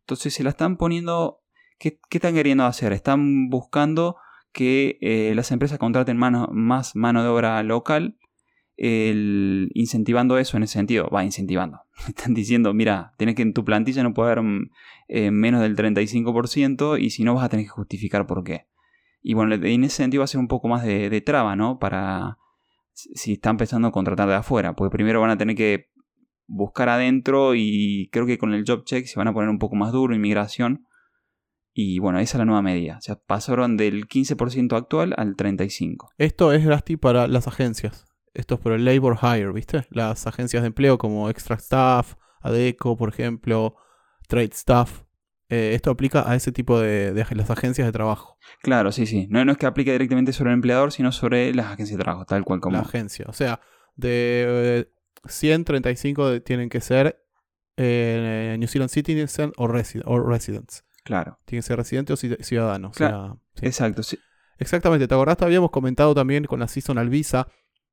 Entonces 0.00 0.34
se 0.34 0.42
la 0.42 0.50
están 0.50 0.76
poniendo... 0.76 1.40
¿Qué, 1.78 1.98
están 2.10 2.34
queriendo 2.34 2.64
hacer? 2.64 2.92
Están 2.92 3.48
buscando 3.48 4.16
que 4.52 4.98
eh, 5.00 5.32
las 5.34 5.50
empresas 5.50 5.78
contraten 5.78 6.18
más 6.18 6.96
mano 6.96 7.22
de 7.22 7.28
obra 7.28 7.62
local, 7.62 8.18
incentivando 8.76 10.38
eso 10.38 10.56
en 10.56 10.62
ese 10.64 10.74
sentido. 10.74 11.08
Va 11.08 11.24
incentivando. 11.24 11.80
Están 12.08 12.34
diciendo, 12.34 12.74
mira, 12.74 13.12
tienes 13.16 13.34
que 13.34 13.42
en 13.42 13.52
tu 13.52 13.64
plantilla 13.64 14.02
no 14.02 14.14
puede 14.14 14.32
haber 14.32 14.44
eh, 15.08 15.30
menos 15.30 15.60
del 15.60 15.76
35% 15.76 17.00
y 17.00 17.10
si 17.10 17.24
no 17.24 17.34
vas 17.34 17.44
a 17.44 17.48
tener 17.48 17.66
que 17.66 17.70
justificar 17.70 18.26
por 18.26 18.44
qué. 18.44 18.66
Y 19.22 19.34
bueno, 19.34 19.54
en 19.54 19.84
ese 19.84 19.96
sentido 19.96 20.20
va 20.20 20.24
a 20.24 20.28
ser 20.28 20.40
un 20.40 20.48
poco 20.48 20.68
más 20.68 20.82
de, 20.82 21.10
de 21.10 21.20
traba, 21.20 21.56
¿no? 21.56 21.78
Para 21.78 22.38
si 22.92 23.34
están 23.34 23.52
empezando 23.52 23.88
a 23.88 23.92
contratar 23.92 24.28
de 24.28 24.34
afuera, 24.34 24.74
porque 24.74 24.92
primero 24.94 25.20
van 25.20 25.30
a 25.30 25.38
tener 25.38 25.56
que 25.56 25.89
buscar 26.50 26.88
adentro 26.88 27.54
y 27.54 28.08
creo 28.12 28.26
que 28.26 28.36
con 28.36 28.52
el 28.52 28.64
job 28.66 28.84
check 28.84 29.06
se 29.06 29.18
van 29.18 29.28
a 29.28 29.32
poner 29.32 29.48
un 29.48 29.58
poco 29.58 29.76
más 29.76 29.92
duro, 29.92 30.14
inmigración. 30.14 30.86
Y 31.72 32.00
bueno, 32.00 32.18
esa 32.18 32.36
es 32.36 32.38
la 32.40 32.44
nueva 32.44 32.62
medida. 32.62 32.96
O 32.98 33.00
sea, 33.00 33.14
pasaron 33.14 33.76
del 33.76 34.08
15% 34.08 34.76
actual 34.76 35.14
al 35.16 35.36
35%. 35.36 36.08
Esto 36.18 36.52
es 36.52 36.66
Gasti 36.66 36.96
para 36.96 37.28
las 37.28 37.46
agencias. 37.46 38.04
Esto 38.34 38.56
es 38.56 38.60
por 38.60 38.72
el 38.72 38.84
labor 38.84 39.18
hire, 39.22 39.52
¿viste? 39.52 39.86
Las 39.90 40.26
agencias 40.26 40.62
de 40.62 40.68
empleo 40.68 40.98
como 40.98 41.30
Extra 41.30 41.56
Staff, 41.56 42.14
ADECO, 42.40 42.96
por 42.96 43.08
ejemplo, 43.08 43.76
Trade 44.28 44.50
Staff. 44.52 45.04
Eh, 45.48 45.72
esto 45.74 45.90
aplica 45.90 46.28
a 46.30 46.36
ese 46.36 46.52
tipo 46.52 46.78
de, 46.78 47.12
las 47.30 47.50
agencias 47.50 47.86
de 47.86 47.92
trabajo. 47.92 48.38
Claro, 48.62 48.92
sí, 48.92 49.06
sí. 49.06 49.26
No, 49.30 49.44
no 49.44 49.52
es 49.52 49.58
que 49.58 49.66
aplique 49.66 49.92
directamente 49.92 50.32
sobre 50.32 50.50
el 50.50 50.54
empleador, 50.54 50.92
sino 50.92 51.12
sobre 51.12 51.54
las 51.54 51.66
agencias 51.66 51.96
de 51.96 52.02
trabajo, 52.02 52.24
tal 52.24 52.44
cual 52.44 52.60
como. 52.60 52.76
La 52.76 52.82
agencia. 52.82 53.26
O 53.28 53.32
sea, 53.32 53.60
de 53.96 54.88
135 55.26 56.42
tienen 56.42 56.68
que 56.68 56.80
ser 56.80 57.22
eh, 57.76 58.56
New 58.58 58.68
Zealand 58.68 58.90
Citizen 58.90 59.52
o, 59.56 59.66
residents. 59.68 60.84
Claro. 61.04 61.38
Tienen 61.44 61.62
que 61.62 61.66
ser 61.66 61.76
residentes 61.76 62.22
o 62.24 62.42
ciudadanos. 62.42 62.96
Exacto. 63.60 64.02
Exactamente, 64.58 65.08
¿te 65.08 65.14
acordás? 65.14 65.40
Habíamos 65.40 65.70
comentado 65.70 66.14
también 66.14 66.44
con 66.44 66.60
la 66.60 66.68
Seasonal 66.68 67.08
Visa 67.08 67.48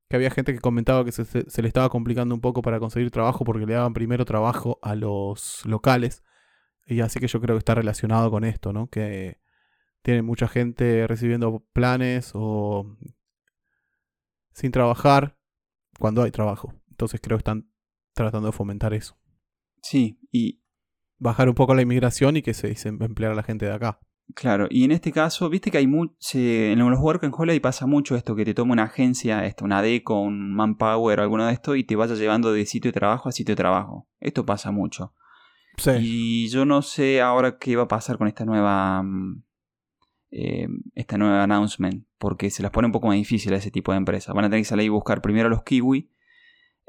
que 0.09 0.15
había 0.15 0.29
gente 0.31 0.53
que 0.53 0.59
comentaba 0.59 1.03
que 1.03 1.11
se, 1.11 1.25
se- 1.25 1.49
se 1.49 1.61
le 1.61 1.67
estaba 1.67 1.89
complicando 1.89 2.33
un 2.33 2.39
poco 2.41 2.61
para 2.61 2.79
conseguir 2.79 3.11
trabajo 3.11 3.43
porque 3.43 3.65
le 3.65 3.73
daban 3.73 3.93
primero 3.93 4.23
trabajo 4.25 4.79
a 4.81 4.95
los 4.95 5.65
locales. 5.65 6.23
Y 6.85 7.01
así 7.01 7.19
que 7.19 7.27
yo 7.27 7.41
creo 7.41 7.55
que 7.55 7.59
está 7.59 7.75
relacionado 7.75 8.31
con 8.31 8.45
esto, 8.45 8.71
¿no? 8.71 8.87
Que 8.87 9.39
tiene 10.03 10.21
mucha 10.21 10.47
gente 10.47 11.05
recibiendo 11.07 11.61
planes 11.73 12.31
o 12.33 12.95
sin 14.53 14.71
trabajar 14.71 15.37
cuando 15.99 16.23
hay 16.23 16.31
trabajo. 16.31 16.73
Entonces 16.97 17.21
creo 17.21 17.37
que 17.37 17.41
están 17.41 17.69
tratando 18.15 18.47
de 18.47 18.51
fomentar 18.51 18.95
eso. 18.95 19.19
Sí, 19.83 20.19
y 20.31 20.61
Bajar 21.19 21.47
un 21.47 21.55
poco 21.55 21.73
la 21.73 21.81
inmigración 21.81 22.37
y 22.37 22.41
que 22.41 22.53
se, 22.53 22.75
se 22.75 22.89
emplear 22.89 23.31
a 23.31 23.35
la 23.35 23.43
gente 23.43 23.65
de 23.65 23.73
acá. 23.73 23.99
claro, 24.35 24.67
y 24.69 24.83
en 24.83 24.91
este 24.91 25.11
caso, 25.11 25.49
viste 25.49 25.71
que 25.71 25.79
hay 25.79 25.87
mucho, 25.87 26.15
en 26.33 26.77
los 26.77 26.99
Work 26.99 27.23
and 27.23 27.33
Holiday 27.35 27.59
pasa 27.59 27.87
mucho 27.87 28.15
esto, 28.15 28.35
que 28.35 28.45
te 28.45 28.53
toma 28.53 28.73
una 28.73 28.83
agencia, 28.83 29.45
esto, 29.45 29.65
una 29.65 29.81
Deco, 29.81 30.19
un 30.19 30.53
Manpower 30.53 31.19
o 31.19 31.23
alguno 31.23 31.47
de 31.47 31.53
estos 31.53 31.77
y 31.77 31.83
te 31.83 31.95
vaya 31.95 32.13
llevando 32.13 32.51
de 32.51 32.65
sitio 32.65 32.89
de 32.89 32.93
trabajo 32.93 33.29
a 33.29 33.31
sitio 33.31 33.53
de 33.53 33.57
trabajo. 33.57 34.07
Esto 34.19 34.45
pasa 34.45 34.71
mucho. 34.71 35.13
Sí. 35.77 35.91
Y 35.99 36.47
yo 36.49 36.65
no 36.65 36.81
sé 36.81 37.21
ahora 37.21 37.57
qué 37.59 37.75
va 37.75 37.83
a 37.83 37.87
pasar 37.87 38.17
con 38.17 38.27
esta 38.27 38.45
nueva. 38.45 39.01
mm, 39.03 39.43
eh, 40.31 40.67
esta 40.93 41.17
nueva 41.17 41.43
announcement. 41.43 42.05
Porque 42.17 42.49
se 42.49 42.61
las 42.63 42.71
pone 42.71 42.87
un 42.87 42.91
poco 42.91 43.07
más 43.07 43.15
difícil 43.15 43.53
a 43.53 43.57
ese 43.57 43.71
tipo 43.71 43.91
de 43.91 43.99
empresas. 43.99 44.35
Van 44.35 44.45
a 44.45 44.49
tener 44.49 44.61
que 44.61 44.65
salir 44.69 44.85
y 44.85 44.89
buscar 44.89 45.21
primero 45.21 45.47
a 45.47 45.49
los 45.49 45.63
kiwi 45.63 46.09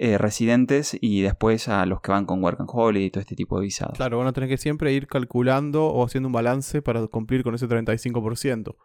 eh, 0.00 0.16
residentes 0.16 0.96
y 1.00 1.22
después 1.22 1.66
a 1.68 1.84
los 1.84 2.00
que 2.00 2.12
van 2.12 2.24
con 2.24 2.42
Work 2.42 2.60
and 2.60 2.70
Holiday 2.72 3.06
y 3.06 3.10
todo 3.10 3.20
este 3.20 3.34
tipo 3.34 3.58
de 3.58 3.64
visados. 3.64 3.96
Claro, 3.96 4.18
van 4.18 4.28
a 4.28 4.32
tener 4.32 4.48
que 4.48 4.56
siempre 4.56 4.92
ir 4.92 5.08
calculando 5.08 5.86
o 5.86 6.04
haciendo 6.04 6.28
un 6.28 6.32
balance 6.32 6.82
para 6.82 7.04
cumplir 7.08 7.42
con 7.42 7.56
ese 7.56 7.66
35%. 7.66 8.76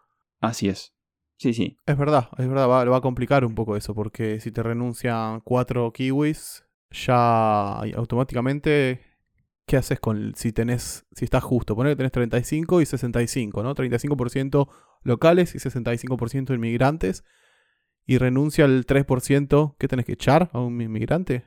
Así 0.42 0.70
es. 0.70 0.94
Sí, 1.38 1.54
sí. 1.54 1.78
Es 1.86 1.98
verdad, 1.98 2.30
es 2.40 2.48
verdad, 2.48 2.68
va, 2.68 2.84
va 2.86 2.98
a 2.98 3.02
complicar 3.02 3.46
un 3.46 3.54
poco 3.54 3.78
eso, 3.78 3.94
porque 3.94 4.40
si 4.40 4.52
te 4.52 4.64
renuncian 4.64 5.42
cuatro 5.42 5.92
kiwis, 5.94 6.66
ya 6.90 7.80
automáticamente, 7.96 9.02
¿qué 9.68 9.78
haces 9.78 10.00
con 10.00 10.34
si 10.36 10.52
tenés, 10.52 11.06
si 11.12 11.26
estás 11.26 11.44
justo? 11.44 11.76
Poner 11.76 11.94
que 11.94 11.98
tenés 11.98 12.12
35 12.12 12.82
y 12.82 12.86
65, 12.88 13.62
¿no? 13.62 13.76
35% 13.76 14.68
locales 15.04 15.54
y 15.54 15.60
65% 15.60 16.56
inmigrantes, 16.56 17.24
y 18.06 18.18
renuncia 18.18 18.66
al 18.66 18.86
3%, 18.86 19.76
¿qué 19.78 19.88
tenés 19.88 20.06
que 20.06 20.14
echar 20.14 20.50
a 20.54 20.60
un 20.60 20.80
inmigrante? 20.82 21.46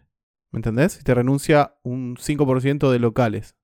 ¿Me 0.52 0.58
entendés? 0.58 0.92
Si 0.92 1.04
te 1.04 1.14
renuncia 1.14 1.76
un 1.82 2.16
5% 2.16 2.90
de 2.90 2.98
locales, 2.98 3.56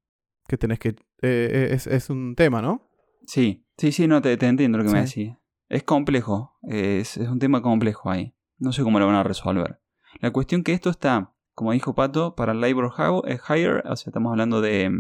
¿qué 0.49 0.59
tenés 0.59 0.79
que... 0.79 0.97
eh, 1.23 1.69
es, 1.73 1.87
es 1.87 2.11
un 2.11 2.35
tema, 2.35 2.61
¿no? 2.61 2.91
Sí, 3.27 3.67
sí, 3.79 3.93
sí, 3.93 4.07
no 4.09 4.21
te, 4.21 4.37
te 4.37 4.47
entiendo 4.47 4.79
lo 4.79 4.85
que 4.85 4.91
me 4.91 5.07
Sí. 5.07 5.21
decís. 5.25 5.37
Es 5.69 5.85
complejo. 5.85 6.59
Es, 6.63 7.17
es 7.17 7.29
un 7.29 7.39
tema 7.39 7.63
complejo 7.63 8.11
ahí. 8.11 8.35
No 8.59 8.73
sé 8.73 8.83
cómo 8.83 8.99
lo 8.99 9.07
van 9.07 9.15
a 9.17 9.23
resolver. 9.23 9.81
La 10.21 10.31
cuestión 10.33 10.63
que 10.65 10.73
esto 10.75 10.91
está, 10.91 11.33
como 11.55 11.73
dijo 11.73 11.95
Pato, 11.95 12.35
para 12.35 12.53
el 12.53 12.61
labor 12.61 12.93
Hire, 12.99 13.35
eh, 13.35 13.39
hire, 13.49 13.81
o 13.89 13.97
sea, 13.97 14.11
estamos 14.11 14.31
hablando 14.33 14.61
de, 14.61 14.91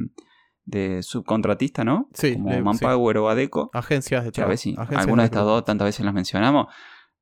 de 0.64 1.02
subcontratista, 1.02 1.84
¿no? 1.84 2.08
Sí, 2.14 2.34
Como 2.34 2.48
le- 2.50 2.56
sí. 2.56 2.62
Manpower 2.62 3.18
o 3.18 3.28
Adeco. 3.28 3.70
Agencias 3.74 4.24
de 4.24 4.30
Que 4.30 4.36
trabajo. 4.36 4.56
si 4.56 4.70
agencias 4.78 5.00
alguna 5.02 5.22
de 5.24 5.26
estas 5.26 5.44
dos, 5.44 5.64
tantas 5.64 5.86
veces 5.86 6.04
las 6.06 6.14
mencionamos, 6.14 6.68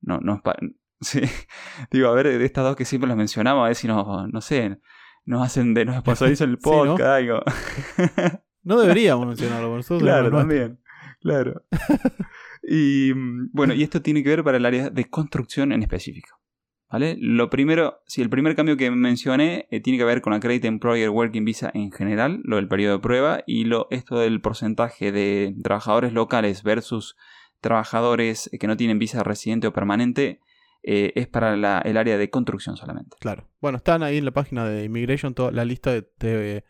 no, 0.01 0.41
pa- 0.43 0.57
sí. 0.99 1.21
Digo, 1.91 2.09
a 2.09 2.13
ver, 2.13 2.27
de 2.37 2.45
estas 2.45 2.63
dos 2.63 2.75
que 2.75 2.85
siempre 2.85 3.07
las 3.07 3.17
mencionamos, 3.17 3.63
a 3.63 3.67
ver 3.67 3.75
si 3.75 3.87
nos, 3.87 4.29
no 4.31 4.41
sé, 4.41 4.79
nos 5.25 5.45
hacen 5.45 5.73
de, 5.73 5.85
nos 5.85 5.97
sponsorizan 5.97 6.49
el 6.51 6.57
Sí, 6.61 6.69
¿no? 6.69 6.71
podcast, 6.71 7.01
algo. 7.09 7.41
No 8.63 8.79
deberíamos 8.79 9.25
mencionarlo, 9.25 9.69
porque 9.69 9.77
nosotros 9.77 10.03
Claro, 10.03 10.29
también. 10.29 10.79
Claro. 11.21 11.63
y 12.61 13.11
mm, 13.15 13.49
bueno, 13.53 13.73
y 13.73 13.81
esto 13.83 14.01
tiene 14.01 14.21
que 14.23 14.29
ver 14.29 14.43
para 14.43 14.57
el 14.57 14.65
área 14.65 14.89
de 14.89 15.09
construcción 15.09 15.71
en 15.71 15.81
específico. 15.81 16.37
¿Vale? 16.91 17.15
Lo 17.19 17.49
primero, 17.49 18.01
si 18.05 18.21
el 18.21 18.29
primer 18.29 18.53
cambio 18.55 18.75
que 18.75 18.91
mencioné 18.91 19.65
eh, 19.71 19.79
tiene 19.79 19.97
que 19.97 20.03
ver 20.03 20.21
con 20.21 20.33
Accredited 20.33 20.67
Employer 20.67 21.09
Working 21.09 21.45
Visa 21.45 21.71
en 21.73 21.89
general, 21.91 22.41
lo 22.43 22.57
del 22.57 22.67
periodo 22.67 22.97
de 22.97 23.01
prueba, 23.01 23.43
y 23.47 23.63
lo, 23.63 23.87
esto 23.91 24.19
del 24.19 24.41
porcentaje 24.41 25.13
de 25.13 25.55
trabajadores 25.63 26.11
locales 26.11 26.63
versus 26.63 27.15
trabajadores 27.61 28.49
que 28.59 28.67
no 28.67 28.75
tienen 28.77 28.99
visa 28.99 29.23
residente 29.23 29.67
o 29.67 29.73
permanente, 29.73 30.41
eh, 30.83 31.13
es 31.15 31.27
para 31.27 31.55
la- 31.55 31.79
el 31.85 31.95
área 31.97 32.17
de 32.17 32.29
construcción 32.29 32.75
solamente. 32.75 33.15
Claro. 33.19 33.47
Bueno, 33.61 33.77
están 33.77 34.01
ahí 34.03 34.17
en 34.17 34.25
la 34.25 34.31
página 34.31 34.65
de 34.65 34.83
Immigration 34.83 35.33
toda 35.33 35.51
la 35.51 35.63
lista 35.63 35.91
de, 35.91 36.01
de 36.19 36.63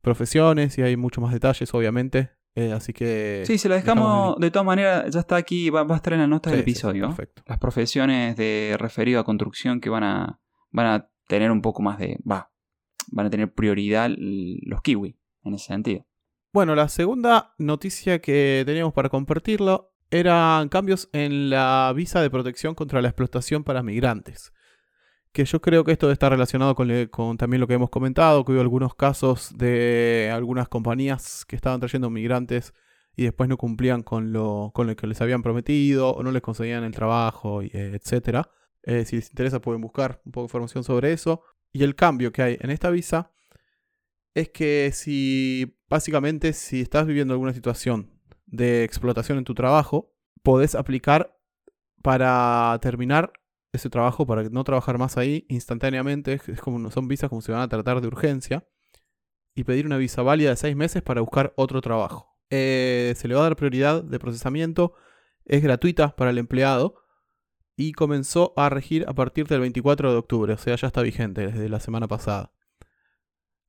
profesiones 0.00 0.76
y 0.78 0.82
hay 0.82 0.96
muchos 0.96 1.22
más 1.22 1.32
detalles, 1.32 1.72
obviamente. 1.74 2.30
eh, 2.54 2.70
así 2.72 2.92
que. 2.92 3.44
Sí, 3.46 3.56
se 3.56 3.66
la 3.70 3.76
dejamos 3.76 4.04
dejamos, 4.04 4.38
de 4.40 4.50
todas 4.50 4.66
maneras, 4.66 5.10
ya 5.10 5.20
está 5.20 5.36
aquí, 5.36 5.70
va, 5.70 5.84
va 5.84 5.94
a 5.94 5.96
estar 5.96 6.12
en 6.12 6.18
las 6.20 6.28
notas 6.28 6.50
Sí, 6.50 6.56
del 6.58 6.64
sí, 6.66 6.70
episodio. 6.70 7.06
perfecto. 7.06 7.42
las 7.46 7.58
profesiones 7.58 8.36
de 8.36 8.76
referido 8.78 9.20
a 9.20 9.24
construcción 9.24 9.80
que 9.80 9.88
van 9.88 10.04
a, 10.04 10.38
van 10.70 10.86
a 10.86 11.08
tener 11.28 11.50
un 11.50 11.62
poco 11.62 11.80
más 11.80 11.98
de. 11.98 12.18
Va, 12.30 12.52
van 13.10 13.26
a 13.26 13.30
tener 13.30 13.54
prioridad 13.54 14.10
los 14.18 14.82
kiwi 14.82 15.16
en 15.44 15.54
ese 15.54 15.66
sentido. 15.68 16.04
Bueno, 16.52 16.74
la 16.74 16.90
segunda 16.90 17.54
noticia 17.56 18.18
que 18.20 18.64
teníamos 18.66 18.92
para 18.92 19.08
compartirlo 19.08 19.91
eran 20.12 20.68
cambios 20.68 21.08
en 21.14 21.48
la 21.48 21.90
visa 21.96 22.20
de 22.20 22.28
protección 22.28 22.74
contra 22.74 23.00
la 23.00 23.08
explotación 23.08 23.64
para 23.64 23.82
migrantes. 23.82 24.52
Que 25.32 25.46
yo 25.46 25.62
creo 25.62 25.84
que 25.84 25.92
esto 25.92 26.12
está 26.12 26.28
relacionado 26.28 26.74
con, 26.74 27.38
también 27.38 27.60
lo 27.60 27.66
que 27.66 27.72
hemos 27.72 27.88
comentado, 27.88 28.44
que 28.44 28.52
hubo 28.52 28.60
algunos 28.60 28.94
casos 28.94 29.56
de 29.56 30.30
algunas 30.30 30.68
compañías 30.68 31.46
que 31.46 31.56
estaban 31.56 31.80
trayendo 31.80 32.10
migrantes 32.10 32.74
y 33.16 33.24
después 33.24 33.48
no 33.48 33.56
cumplían 33.56 34.02
con 34.02 34.34
lo, 34.34 34.70
con 34.74 34.86
lo 34.86 34.94
que 34.94 35.06
les 35.06 35.18
habían 35.22 35.42
prometido 35.42 36.10
o 36.10 36.22
no 36.22 36.30
les 36.30 36.42
conseguían 36.42 36.84
el 36.84 36.92
trabajo, 36.92 37.62
eh, 37.62 37.70
etc. 37.72 38.46
Eh, 38.82 39.06
si 39.06 39.16
les 39.16 39.30
interesa 39.30 39.62
pueden 39.62 39.80
buscar 39.80 40.20
un 40.26 40.32
poco 40.32 40.42
de 40.42 40.48
información 40.48 40.84
sobre 40.84 41.12
eso. 41.14 41.42
Y 41.72 41.84
el 41.84 41.94
cambio 41.94 42.32
que 42.32 42.42
hay 42.42 42.58
en 42.60 42.68
esta 42.68 42.90
visa 42.90 43.32
es 44.34 44.50
que 44.50 44.90
si 44.92 45.78
básicamente 45.88 46.52
si 46.52 46.82
estás 46.82 47.06
viviendo 47.06 47.32
alguna 47.32 47.54
situación 47.54 48.11
de 48.52 48.84
explotación 48.84 49.38
en 49.38 49.44
tu 49.44 49.54
trabajo, 49.54 50.14
podés 50.44 50.76
aplicar 50.76 51.36
para 52.02 52.78
terminar 52.80 53.32
ese 53.72 53.88
trabajo, 53.88 54.26
para 54.26 54.44
no 54.44 54.62
trabajar 54.62 54.98
más 54.98 55.16
ahí 55.16 55.46
instantáneamente. 55.48 56.40
Es 56.46 56.60
como 56.60 56.90
son 56.90 57.08
visas 57.08 57.30
como 57.30 57.40
se 57.40 57.50
van 57.50 57.62
a 57.62 57.68
tratar 57.68 58.00
de 58.00 58.06
urgencia. 58.06 58.68
Y 59.54 59.64
pedir 59.64 59.86
una 59.86 59.98
visa 59.98 60.22
válida 60.22 60.50
de 60.50 60.56
seis 60.56 60.76
meses 60.76 61.02
para 61.02 61.20
buscar 61.20 61.52
otro 61.56 61.80
trabajo. 61.80 62.38
Eh, 62.48 63.14
se 63.16 63.28
le 63.28 63.34
va 63.34 63.40
a 63.40 63.44
dar 63.44 63.56
prioridad 63.56 64.02
de 64.02 64.18
procesamiento. 64.18 64.94
Es 65.44 65.62
gratuita 65.62 66.14
para 66.16 66.30
el 66.30 66.38
empleado. 66.38 66.94
Y 67.76 67.92
comenzó 67.92 68.52
a 68.56 68.68
regir 68.68 69.06
a 69.08 69.14
partir 69.14 69.46
del 69.48 69.60
24 69.60 70.12
de 70.12 70.18
octubre. 70.18 70.52
O 70.52 70.58
sea, 70.58 70.76
ya 70.76 70.86
está 70.86 71.02
vigente 71.02 71.46
desde 71.46 71.68
la 71.68 71.80
semana 71.80 72.06
pasada. 72.06 72.52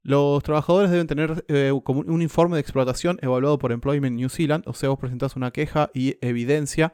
Los 0.03 0.43
trabajadores 0.43 0.91
deben 0.91 1.07
tener 1.07 1.45
eh, 1.48 1.72
un 1.72 2.22
informe 2.22 2.57
de 2.57 2.62
explotación 2.62 3.17
evaluado 3.22 3.57
por 3.57 3.72
Employment 3.72 4.17
New 4.17 4.27
Zealand, 4.27 4.65
o 4.67 4.74
sea, 4.74 4.89
vos 4.89 5.00
presentás 5.00 5.38
una 5.38 5.51
queja 5.51 5.89
y 5.93 6.17
evidencia 6.19 6.93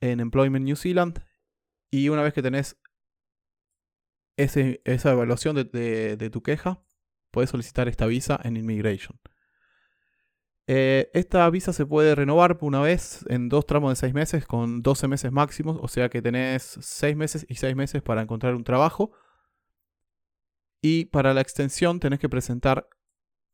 en 0.00 0.18
Employment 0.18 0.64
New 0.64 0.74
Zealand, 0.74 1.22
y 1.88 2.08
una 2.08 2.22
vez 2.22 2.34
que 2.34 2.42
tenés 2.42 2.76
esa 4.36 5.12
evaluación 5.12 5.54
de, 5.54 6.30
tu 6.32 6.42
queja, 6.42 6.82
puedes 7.30 7.50
solicitar 7.50 7.86
esta 7.86 8.06
visa 8.06 8.40
en 8.42 8.56
Immigration. 8.56 9.18
Eh, 10.66 11.10
esta 11.14 11.48
visa 11.48 11.72
se 11.72 11.86
puede 11.86 12.16
renovar 12.16 12.58
una 12.60 12.80
vez 12.80 13.24
en 13.28 13.48
dos 13.48 13.66
tramos 13.66 13.92
de 13.92 13.96
seis 13.96 14.14
meses 14.14 14.46
con 14.46 14.82
12 14.82 15.06
meses 15.06 15.30
máximos, 15.30 15.78
o 15.80 15.86
sea 15.86 16.08
que 16.08 16.20
tenés 16.20 16.76
seis 16.80 17.16
meses 17.16 17.46
y 17.48 17.54
seis 17.54 17.76
meses 17.76 18.02
para 18.02 18.22
encontrar 18.22 18.56
un 18.56 18.64
trabajo. 18.64 19.12
Y 20.88 21.06
para 21.06 21.34
la 21.34 21.40
extensión 21.40 21.98
tenés 21.98 22.20
que 22.20 22.28
presentar, 22.28 22.88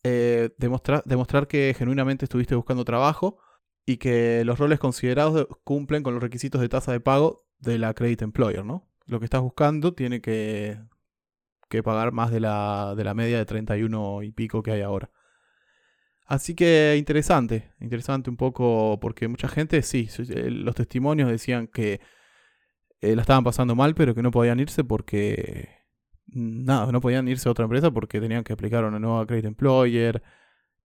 eh, 0.05 0.51
demostrar, 0.59 1.03
demostrar 1.07 1.47
que 1.49 1.75
genuinamente 1.79 2.27
estuviste 2.27 2.55
buscando 2.55 2.85
trabajo 2.85 3.39
y 3.87 3.97
que 3.97 4.45
los 4.45 4.59
roles 4.59 4.79
considerados 4.79 5.35
de- 5.35 5.47
cumplen 5.65 6.03
con 6.03 6.13
los 6.13 6.23
requisitos 6.23 6.61
de 6.61 6.69
tasa 6.69 6.93
de 6.93 7.01
pago 7.01 7.47
de 7.59 7.79
la 7.79 7.95
Credit 7.95 8.21
Employer, 8.21 8.67
¿no? 8.67 8.87
Lo 9.07 9.19
que 9.19 9.25
estás 9.25 9.41
buscando 9.41 9.95
tiene 9.95 10.21
que, 10.21 10.79
que 11.71 11.83
pagar 11.83 12.13
más 12.13 12.31
de 12.31 12.41
la, 12.41 12.95
de 12.99 13.05
la 13.05 13.15
media 13.15 13.39
de 13.39 13.47
31 13.47 14.23
y 14.23 14.33
pico 14.33 14.63
que 14.63 14.73
hay 14.73 14.83
ahora. 14.83 15.11
Así 16.27 16.55
que 16.55 16.97
interesante, 16.99 17.73
interesante 17.81 18.29
un 18.31 18.37
poco 18.37 18.99
porque 19.01 19.27
mucha 19.29 19.49
gente, 19.49 19.81
sí, 19.83 20.09
eh, 20.29 20.51
los 20.51 20.75
testimonios 20.75 21.31
decían 21.31 21.67
que 21.67 22.01
eh, 23.01 23.17
la 23.17 23.23
estaban 23.23 23.45
pasando 23.45 23.75
mal, 23.75 23.95
pero 23.95 24.15
que 24.15 24.23
no 24.23 24.31
podían 24.31 24.61
irse 24.61 24.85
porque 24.85 25.82
nada, 26.33 26.91
no 26.93 27.01
podían 27.01 27.29
irse 27.29 27.49
a 27.49 27.53
otra 27.53 27.65
empresa 27.65 27.91
porque 27.91 28.21
tenían 28.21 28.45
que 28.45 28.53
aplicar 28.53 28.85
una 28.85 28.99
nueva 28.99 29.27
Credit 29.27 29.47
Employer, 29.47 30.23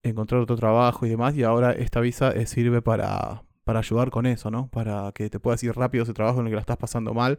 encontrar 0.03 0.41
otro 0.41 0.55
trabajo 0.55 1.05
y 1.05 1.09
demás. 1.09 1.35
Y 1.35 1.43
ahora 1.43 1.71
esta 1.71 1.99
visa 1.99 2.31
eh, 2.31 2.45
sirve 2.45 2.81
para, 2.81 3.43
para 3.63 3.79
ayudar 3.79 4.09
con 4.09 4.25
eso, 4.25 4.51
¿no? 4.51 4.69
Para 4.69 5.11
que 5.13 5.29
te 5.29 5.39
puedas 5.39 5.63
ir 5.63 5.73
rápido 5.73 6.03
ese 6.03 6.13
trabajo 6.13 6.39
en 6.39 6.47
el 6.47 6.51
que 6.51 6.55
la 6.55 6.61
estás 6.61 6.77
pasando 6.77 7.13
mal 7.13 7.37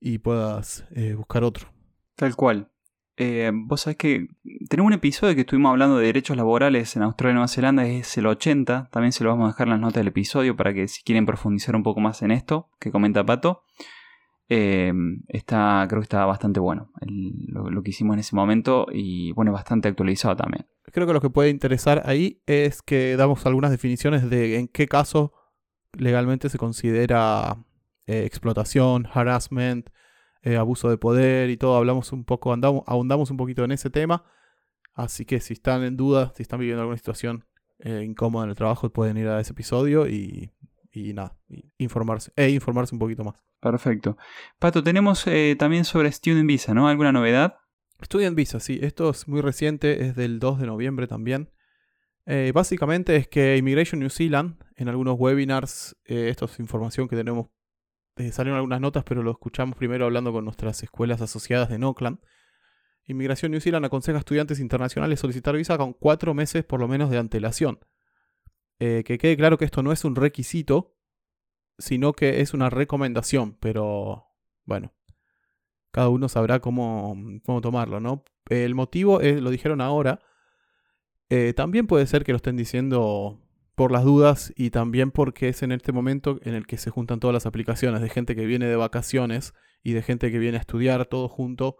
y 0.00 0.18
puedas 0.18 0.84
eh, 0.94 1.14
buscar 1.14 1.44
otro. 1.44 1.68
Tal 2.16 2.36
cual. 2.36 2.70
Eh, 3.20 3.50
vos 3.52 3.80
sabés 3.80 3.96
que 3.96 4.28
tenemos 4.68 4.86
un 4.88 4.92
episodio 4.92 5.34
que 5.34 5.40
estuvimos 5.40 5.70
hablando 5.70 5.98
de 5.98 6.06
derechos 6.06 6.36
laborales 6.36 6.94
en 6.94 7.02
Australia 7.02 7.32
y 7.32 7.34
Nueva 7.34 7.48
Zelanda, 7.48 7.86
es 7.86 8.16
el 8.16 8.26
80. 8.26 8.90
También 8.92 9.12
se 9.12 9.24
lo 9.24 9.30
vamos 9.30 9.46
a 9.46 9.48
dejar 9.48 9.66
en 9.66 9.72
las 9.72 9.80
notas 9.80 9.96
del 9.96 10.08
episodio 10.08 10.56
para 10.56 10.72
que 10.72 10.86
si 10.86 11.02
quieren 11.02 11.26
profundizar 11.26 11.74
un 11.74 11.82
poco 11.82 11.98
más 12.00 12.22
en 12.22 12.30
esto, 12.30 12.70
que 12.78 12.92
comenta 12.92 13.26
Pato. 13.26 13.64
Eh, 14.50 14.92
está, 15.28 15.84
creo 15.88 16.00
que 16.00 16.04
está 16.04 16.24
bastante 16.24 16.58
bueno 16.58 16.90
lo, 17.02 17.82
que 17.82 17.90
hicimos 17.90 18.14
en 18.14 18.20
ese 18.20 18.34
momento 18.34 18.86
y 18.90 19.32
bueno, 19.32 19.52
bastante 19.52 19.88
actualizado 19.88 20.36
también. 20.36 20.66
Creo 20.84 21.06
que 21.06 21.12
lo 21.12 21.20
que 21.20 21.28
puede 21.28 21.50
interesar 21.50 22.02
ahí 22.06 22.42
es 22.46 22.80
que 22.80 23.16
damos 23.16 23.44
algunas 23.44 23.70
definiciones 23.70 24.30
de 24.30 24.58
en 24.58 24.68
qué 24.68 24.88
caso 24.88 25.34
legalmente 25.92 26.48
se 26.48 26.56
considera 26.56 27.62
eh, 28.06 28.24
explotación, 28.24 29.06
harassment, 29.12 29.90
eh, 30.42 30.56
abuso 30.56 30.88
de 30.88 30.96
poder 30.96 31.50
y 31.50 31.58
todo. 31.58 31.76
Hablamos 31.76 32.12
un 32.12 32.24
poco, 32.24 32.54
andamos, 32.54 32.84
ahondamos 32.86 33.30
un 33.30 33.36
poquito 33.36 33.64
en 33.64 33.72
ese 33.72 33.90
tema. 33.90 34.24
Así 34.94 35.26
que 35.26 35.40
si 35.40 35.52
están 35.52 35.84
en 35.84 35.96
duda, 35.96 36.32
si 36.34 36.42
están 36.42 36.58
viviendo 36.58 36.80
alguna 36.80 36.96
situación 36.96 37.44
incómoda 37.84 38.44
en 38.44 38.50
el 38.50 38.56
trabajo, 38.56 38.90
pueden 38.90 39.18
ir 39.18 39.28
a 39.28 39.38
ese 39.38 39.52
episodio 39.52 40.08
y, 40.08 40.50
y 41.06 41.12
nada, 41.12 41.36
informarse, 41.78 42.32
e 42.36 42.50
informarse 42.50 42.94
un 42.94 42.98
poquito 42.98 43.24
más. 43.24 43.34
Perfecto. 43.60 44.16
Pato, 44.58 44.82
tenemos 44.82 45.26
también 45.58 45.84
sobre 45.84 46.12
Student 46.12 46.46
Visa, 46.46 46.74
¿no? 46.74 46.88
¿Alguna 46.88 47.12
novedad? 47.12 47.56
Student 48.02 48.36
Visa, 48.36 48.60
sí. 48.60 48.78
Esto 48.82 49.10
es 49.10 49.26
muy 49.26 49.40
reciente, 49.40 50.06
es 50.06 50.14
del 50.14 50.38
2 50.38 50.60
de 50.60 50.66
noviembre 50.66 51.06
también. 51.08 51.50
básicamente 52.54 53.16
es 53.16 53.26
que 53.26 53.56
Immigration 53.56 53.98
New 53.98 54.10
Zealand, 54.10 54.62
en 54.76 54.88
algunos 54.88 55.16
webinars, 55.18 55.96
esto 56.04 56.44
es 56.44 56.60
información 56.60 57.08
que 57.08 57.16
tenemos 57.16 57.48
eh, 58.18 58.32
salieron 58.32 58.56
algunas 58.56 58.80
notas, 58.80 59.04
pero 59.04 59.22
lo 59.22 59.30
escuchamos 59.30 59.76
primero 59.76 60.04
hablando 60.04 60.32
con 60.32 60.44
nuestras 60.44 60.82
escuelas 60.82 61.20
asociadas 61.20 61.68
de 61.68 61.76
Auckland. 61.76 62.18
Inmigración 63.04 63.52
New 63.52 63.60
Zealand 63.60 63.86
aconseja 63.86 64.18
a 64.18 64.20
estudiantes 64.20 64.58
internacionales 64.58 65.20
solicitar 65.20 65.56
visa 65.56 65.78
con 65.78 65.92
cuatro 65.92 66.34
meses 66.34 66.64
por 66.64 66.80
lo 66.80 66.88
menos 66.88 67.10
de 67.10 67.18
antelación. 67.18 67.78
Eh, 68.80 69.02
que 69.04 69.18
quede 69.18 69.36
claro 69.36 69.58
que 69.58 69.64
esto 69.64 69.82
no 69.82 69.92
es 69.92 70.04
un 70.04 70.14
requisito, 70.14 70.96
sino 71.78 72.12
que 72.12 72.40
es 72.40 72.54
una 72.54 72.70
recomendación, 72.70 73.56
pero 73.60 74.26
bueno, 74.64 74.94
cada 75.90 76.08
uno 76.08 76.28
sabrá 76.28 76.60
cómo, 76.60 77.16
cómo 77.44 77.60
tomarlo, 77.60 78.00
¿no? 78.00 78.24
El 78.48 78.74
motivo 78.74 79.20
es, 79.20 79.40
lo 79.40 79.50
dijeron 79.50 79.80
ahora, 79.80 80.20
eh, 81.28 81.52
también 81.54 81.86
puede 81.86 82.06
ser 82.06 82.24
que 82.24 82.32
lo 82.32 82.36
estén 82.36 82.56
diciendo 82.56 83.40
por 83.74 83.92
las 83.92 84.04
dudas 84.04 84.52
y 84.56 84.70
también 84.70 85.10
porque 85.10 85.48
es 85.48 85.62
en 85.62 85.72
este 85.72 85.92
momento 85.92 86.40
en 86.42 86.54
el 86.54 86.66
que 86.66 86.78
se 86.78 86.90
juntan 86.90 87.20
todas 87.20 87.34
las 87.34 87.46
aplicaciones 87.46 88.00
de 88.00 88.08
gente 88.08 88.34
que 88.34 88.46
viene 88.46 88.66
de 88.66 88.76
vacaciones 88.76 89.54
y 89.82 89.92
de 89.92 90.02
gente 90.02 90.32
que 90.32 90.38
viene 90.38 90.56
a 90.56 90.60
estudiar 90.60 91.06
todo 91.06 91.28
junto 91.28 91.76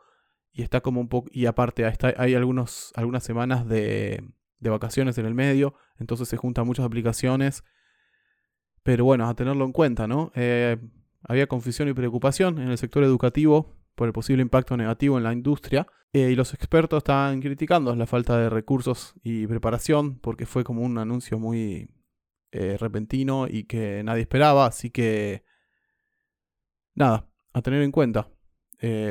y 0.53 0.63
está 0.63 0.81
como 0.81 1.01
un 1.01 1.09
poco 1.09 1.29
y 1.33 1.47
aparte 1.47 1.85
hay 2.17 2.35
algunos, 2.35 2.93
algunas 2.95 3.25
semanas 3.25 3.67
de, 3.67 4.23
de, 4.59 4.71
vacaciones 4.71 5.19
en 5.19 5.27
el 5.27 5.35
medio 5.35 5.75
entonces 5.99 6.29
se 6.29 6.37
juntan 6.37 6.67
muchas 6.67 6.85
aplicaciones 6.85 7.65
pero 8.83 9.05
bueno 9.05 9.29
a 9.29 9.35
tenerlo 9.35 9.65
en 9.65 9.73
cuenta 9.73 10.07
no 10.07 10.33
eh, 10.35 10.77
había 11.23 11.47
confusión 11.47 11.89
y 11.89 11.95
preocupación 11.95 12.59
en 12.59 12.69
el 12.69 12.79
sector 12.79 13.05
educativo 13.05 13.77
por 13.95 14.07
el 14.09 14.13
posible 14.13 14.43
impacto 14.43 14.77
negativo 14.77 15.19
en 15.19 15.25
la 15.25 15.33
industria 15.33 15.87
eh, 16.13 16.31
y 16.31 16.37
los 16.37 16.55
expertos 16.55 16.99
estaban 16.99 17.41
criticando 17.41 17.95
la 17.95 18.07
falta 18.07 18.39
de 18.39 18.49
recursos 18.49 19.15
y 19.23 19.47
preparación 19.47 20.19
porque 20.21 20.47
fue 20.47 20.65
como 20.65 20.83
un 20.83 20.99
anuncio 20.99 21.39
muy 21.39 21.91
eh, 22.53 22.77
repentino 22.79 23.47
y 23.47 23.65
que 23.65 24.03
nadie 24.05 24.23
esperaba, 24.23 24.65
así 24.65 24.91
que 24.91 25.45
nada, 26.95 27.29
a 27.53 27.61
tener 27.61 27.83
en 27.83 27.93
cuenta. 27.93 28.31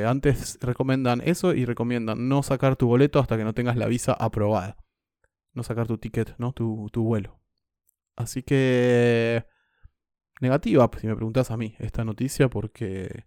Antes 0.06 0.58
recomiendan 0.62 1.20
eso 1.22 1.52
y 1.54 1.66
recomiendan 1.66 2.26
no 2.28 2.42
sacar 2.42 2.76
tu 2.76 2.86
boleto 2.86 3.20
hasta 3.20 3.36
que 3.36 3.44
no 3.44 3.52
tengas 3.52 3.76
la 3.76 3.86
visa 3.86 4.14
aprobada. 4.14 4.78
No 5.58 5.64
sacar 5.64 5.88
tu 5.88 5.98
ticket, 5.98 6.36
¿no? 6.38 6.52
Tu, 6.52 6.88
tu 6.92 7.02
vuelo. 7.02 7.40
Así 8.14 8.44
que... 8.44 9.44
Negativa, 10.40 10.88
si 11.00 11.08
me 11.08 11.16
preguntas 11.16 11.50
a 11.50 11.56
mí, 11.56 11.74
esta 11.80 12.04
noticia 12.04 12.48
porque 12.48 13.24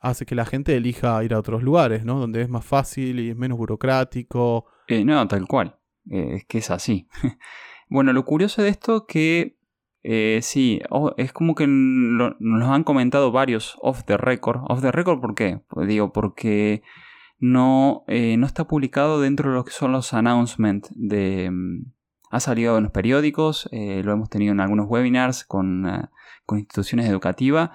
hace 0.00 0.24
que 0.24 0.34
la 0.34 0.46
gente 0.46 0.74
elija 0.74 1.22
ir 1.22 1.34
a 1.34 1.38
otros 1.38 1.62
lugares, 1.62 2.02
¿no? 2.06 2.18
Donde 2.18 2.40
es 2.40 2.48
más 2.48 2.64
fácil 2.64 3.20
y 3.20 3.28
es 3.28 3.36
menos 3.36 3.58
burocrático. 3.58 4.64
Eh, 4.88 5.04
no, 5.04 5.28
tal 5.28 5.46
cual. 5.46 5.78
Eh, 6.10 6.36
es 6.36 6.46
que 6.46 6.58
es 6.58 6.70
así. 6.70 7.06
bueno, 7.90 8.14
lo 8.14 8.24
curioso 8.24 8.62
de 8.62 8.70
esto 8.70 9.06
que 9.06 9.58
eh, 10.02 10.40
sí, 10.40 10.80
es 11.18 11.34
como 11.34 11.54
que 11.54 11.66
nos 11.68 12.70
han 12.70 12.84
comentado 12.84 13.32
varios 13.32 13.76
off 13.82 14.04
the 14.04 14.16
record. 14.16 14.62
Off 14.68 14.80
the 14.80 14.92
record, 14.92 15.20
¿por 15.20 15.34
qué? 15.34 15.60
Pues 15.68 15.86
digo, 15.86 16.10
porque 16.10 16.82
no, 17.42 18.04
no 18.06 18.46
está 18.46 18.66
publicado 18.66 19.20
dentro 19.20 19.50
de 19.50 19.56
lo 19.56 19.64
que 19.64 19.72
son 19.72 19.92
los 19.92 20.14
announcements 20.14 20.88
de... 20.94 21.50
Mm, 21.50 21.92
ha 22.30 22.40
salido 22.40 22.78
en 22.78 22.84
los 22.84 22.92
periódicos, 22.92 23.68
lo 23.70 24.10
hemos 24.10 24.30
tenido 24.30 24.52
en 24.52 24.60
algunos 24.60 24.86
webinars 24.88 25.44
con, 25.44 25.86
con 26.46 26.58
instituciones 26.60 27.06
educativas 27.06 27.72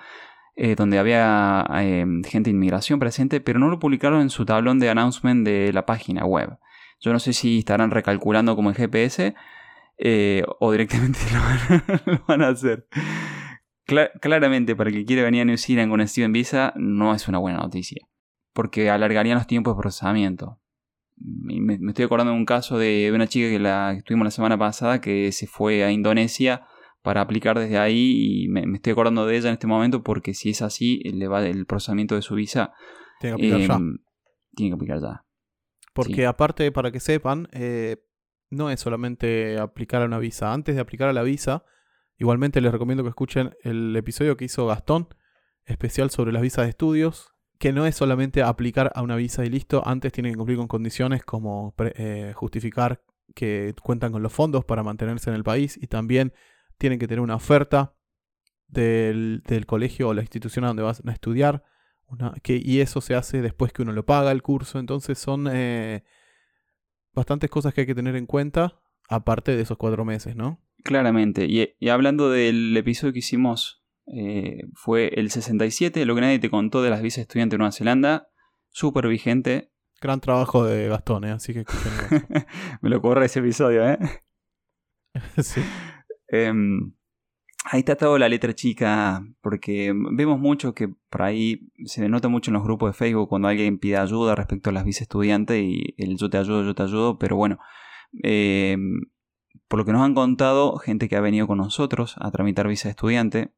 eh, 0.59 0.73
donde 0.73 0.97
había 0.97 1.67
eh, 1.81 2.03
gente 2.27 2.49
de 2.49 2.55
inmigración 2.55 2.97
presente, 2.99 3.41
pero 3.41 3.59
no 3.59 3.69
lo 3.69 3.77
publicaron 3.77 4.21
en 4.21 4.31
su 4.31 4.43
tablón 4.43 4.79
de 4.79 4.89
announcement 4.89 5.45
de 5.45 5.71
la 5.71 5.85
página 5.85 6.25
web. 6.25 6.57
Yo 6.99 7.13
no 7.13 7.19
sé 7.19 7.33
si 7.33 7.59
estarán 7.59 7.91
recalculando 7.91 8.55
como 8.55 8.71
el 8.71 8.75
GPS 8.75 9.35
eh, 9.99 10.43
o 10.59 10.71
directamente 10.71 11.19
lo 12.07 12.23
van, 12.27 12.41
a 12.41 12.47
hacer. 12.47 12.87
claramente, 14.19 14.75
para 14.75 14.89
el 14.89 14.95
que 14.95 15.05
quiere 15.05 15.21
venir 15.21 15.43
a 15.43 15.45
New 15.45 15.59
Zealand 15.59 15.91
con 15.91 16.07
Steven 16.07 16.33
Visa, 16.33 16.73
no 16.75 17.13
es 17.13 17.27
una 17.27 17.37
buena 17.37 17.59
noticia. 17.59 18.07
Porque 18.57 18.89
alargarían 18.89 19.37
los 19.37 19.45
tiempos 19.45 19.75
de 19.75 19.81
procesamiento. 19.81 20.59
Me, 21.15 21.75
estoy 21.89 22.05
acordando 22.05 22.33
de 22.33 22.39
un 22.39 22.45
caso 22.45 22.79
de 22.79 23.11
una 23.13 23.27
chica 23.27 23.49
que 23.49 23.59
la 23.59 23.91
que 23.91 23.99
estuvimos 23.99 24.25
la 24.25 24.31
semana 24.31 24.57
pasada 24.57 24.99
que 24.99 25.31
se 25.31 25.45
fue 25.45 25.83
a 25.83 25.91
Indonesia 25.91 26.65
para 27.03 27.21
aplicar 27.21 27.59
desde 27.59 27.77
ahí 27.77 28.45
y 28.45 28.47
me, 28.47 28.63
estoy 28.73 28.93
acordando 28.93 29.27
de 29.27 29.37
ella 29.37 29.49
en 29.49 29.53
este 29.53 29.67
momento 29.67 30.01
porque 30.01 30.33
si 30.33 30.49
es 30.49 30.63
así, 30.63 31.01
le 31.03 31.27
va 31.27 31.45
el 31.45 31.67
procesamiento 31.67 32.15
de 32.15 32.23
su 32.23 32.33
visa. 32.33 32.73
Tiene 33.19 33.37
que 33.37 33.45
aplicar 33.53 33.67
ya. 33.67 33.75
Em, 33.75 33.97
tiene 34.55 34.71
que 34.71 34.75
aplicar 34.75 35.01
ya. 35.01 35.23
Porque 35.93 36.25
aparte, 36.25 36.71
para 36.71 36.91
que 36.91 36.99
sepan, 36.99 37.49
eh, 37.51 37.97
no 38.49 38.71
es 38.71 38.79
solamente 38.79 39.59
aplicar 39.59 40.01
a 40.01 40.05
una 40.05 40.17
visa. 40.17 40.51
Antes 40.51 40.73
de 40.73 40.81
aplicar 40.81 41.09
a 41.09 41.13
la 41.13 41.21
visa, 41.21 41.63
igualmente 42.17 42.59
les 42.59 42.71
recomiendo 42.71 43.03
que 43.03 43.09
escuchen 43.09 43.55
el 43.61 43.95
episodio 43.95 44.35
que 44.35 44.45
hizo 44.45 44.65
Gastón, 44.65 45.09
especial 45.65 46.09
sobre 46.09 46.31
las 46.31 46.41
visas 46.41 46.65
de 46.65 46.69
estudios, 46.69 47.36
que 47.59 47.73
no 47.73 47.85
es 47.85 47.95
solamente 47.95 48.43
aplicar 48.43 48.91
a 48.95 49.01
una 49.01 49.15
visa 49.15 49.45
y 49.45 49.49
listo, 49.49 49.81
antes 49.85 50.11
tienen 50.11 50.33
que 50.33 50.37
cumplir 50.37 50.57
con 50.57 50.67
condiciones 50.67 51.23
como 51.23 51.73
eh, 51.79 52.33
justificar 52.35 53.01
que 53.35 53.73
cuentan 53.83 54.11
con 54.11 54.23
los 54.23 54.33
fondos 54.33 54.65
para 54.65 54.83
mantenerse 54.83 55.29
en 55.29 55.35
el 55.35 55.43
país 55.43 55.77
y 55.81 55.87
también 55.87 56.33
tienen 56.77 56.99
que 56.99 57.07
tener 57.07 57.21
una 57.21 57.35
oferta 57.35 57.93
del, 58.67 59.43
colegio 59.65 60.09
o 60.09 60.13
la 60.13 60.21
institución 60.21 60.65
a 60.65 60.69
donde 60.69 60.83
vas 60.83 61.01
a 61.05 61.11
estudiar. 61.11 61.63
que, 62.43 62.61
y 62.63 62.79
eso 62.79 63.01
se 63.01 63.15
hace 63.15 63.41
después 63.41 63.73
que 63.73 63.81
uno 63.81 63.91
lo 63.91 64.05
paga 64.05 64.31
el 64.31 64.41
curso. 64.41 64.79
Entonces 64.79 65.17
son 65.17 65.47
eh, 65.51 66.03
bastantes 67.13 67.49
cosas 67.49 67.73
que 67.73 67.81
hay 67.81 67.87
que 67.87 67.95
tener 67.95 68.15
en 68.15 68.25
cuenta, 68.25 68.79
aparte 69.09 69.55
de 69.55 69.61
esos 69.61 69.77
cuatro 69.77 70.05
meses, 70.05 70.35
¿no? 70.35 70.61
Claramente. 70.83 71.47
Y, 71.47 71.89
hablando 71.89 72.29
del 72.29 72.75
episodio 72.77 73.13
que 73.13 73.19
hicimos, 73.19 73.76
eh, 74.07 74.63
fue 74.73 75.09
el 75.15 75.29
67, 75.29 76.05
lo 76.05 76.15
que 76.15 76.21
nadie 76.21 76.39
te 76.39 76.49
contó 76.49 76.81
de 76.81 76.89
las 76.89 77.01
visas 77.01 77.23
estudiantes 77.23 77.55
de 77.55 77.57
Nueva 77.59 77.71
Zelanda. 77.71 78.27
Súper 78.69 79.07
vigente. 79.07 79.71
Gran 79.99 80.21
trabajo 80.21 80.63
de 80.63 80.87
Gastón, 80.87 81.25
¿eh? 81.25 81.31
así 81.31 81.53
que 81.53 81.65
Me 82.81 82.89
lo 82.89 83.01
corre 83.01 83.25
ese 83.25 83.39
episodio, 83.39 83.87
¿eh? 83.89 83.97
sí. 85.41 85.61
Em, 86.27 86.93
ahí 87.65 87.79
está 87.79 87.95
toda 87.95 88.19
la 88.19 88.29
letra 88.29 88.53
chica, 88.53 89.25
porque 89.41 89.93
vemos 90.11 90.39
mucho 90.39 90.73
que 90.73 90.89
por 91.09 91.23
ahí 91.23 91.71
se 91.85 92.07
nota 92.07 92.27
mucho 92.27 92.51
en 92.51 92.55
los 92.55 92.63
grupos 92.63 92.91
de 92.91 92.97
Facebook 92.97 93.27
cuando 93.27 93.47
alguien 93.47 93.79
pide 93.79 93.97
ayuda 93.97 94.35
respecto 94.35 94.69
a 94.69 94.73
las 94.73 94.85
visas 94.85 95.03
estudiantes 95.03 95.61
y 95.61 95.95
el 95.97 96.17
yo 96.17 96.29
te 96.29 96.37
ayudo, 96.37 96.63
yo 96.63 96.75
te 96.75 96.83
ayudo, 96.83 97.17
pero 97.17 97.35
bueno, 97.35 97.57
em, 98.23 99.01
por 99.67 99.79
lo 99.79 99.85
que 99.85 99.91
nos 99.93 100.03
han 100.03 100.13
contado, 100.13 100.77
gente 100.77 101.09
que 101.09 101.15
ha 101.15 101.21
venido 101.21 101.47
con 101.47 101.57
nosotros 101.57 102.15
a 102.19 102.29
tramitar 102.31 102.67
visa 102.67 102.89
estudiante, 102.89 103.51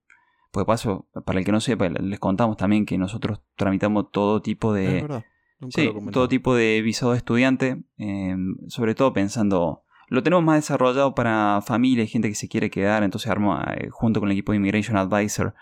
pues 0.52 0.66
paso, 0.66 1.08
para 1.26 1.40
el 1.40 1.46
que 1.46 1.52
no 1.52 1.60
sepa, 1.60 1.90
les 1.90 2.20
contamos 2.20 2.58
también 2.58 2.86
que 2.86 2.98
nosotros 2.98 3.42
tramitamos 3.56 4.12
todo 4.12 4.42
tipo 4.42 4.74
de... 4.74 5.24
sí, 5.70 5.92
todo 6.12 6.28
tipo 6.28 6.56
de 6.56 6.82
visado 6.82 7.12
de 7.12 7.18
estudiante, 7.18 7.84
em, 7.98 8.56
sobre 8.68 8.96
todo 8.96 9.14
pensando 9.14 9.84
lo 10.08 10.24
tenemos 10.24 10.44
más 10.44 10.58
desarrollado 10.58 11.14
para 11.14 11.62
familia 11.62 12.04
y 12.04 12.08
gente 12.08 12.30
que 12.30 12.36
se 12.36 12.48
quiere 12.48 12.72
quedar, 12.72 13.04
entonces 13.04 13.30
arma, 13.30 13.64
eh, 13.78 13.90
junto 13.92 14.20
con 14.20 14.30
el 14.30 14.34
equipo 14.34 14.52
de 14.52 14.58
Immigration 14.58 14.98
Advisor 14.98 15.54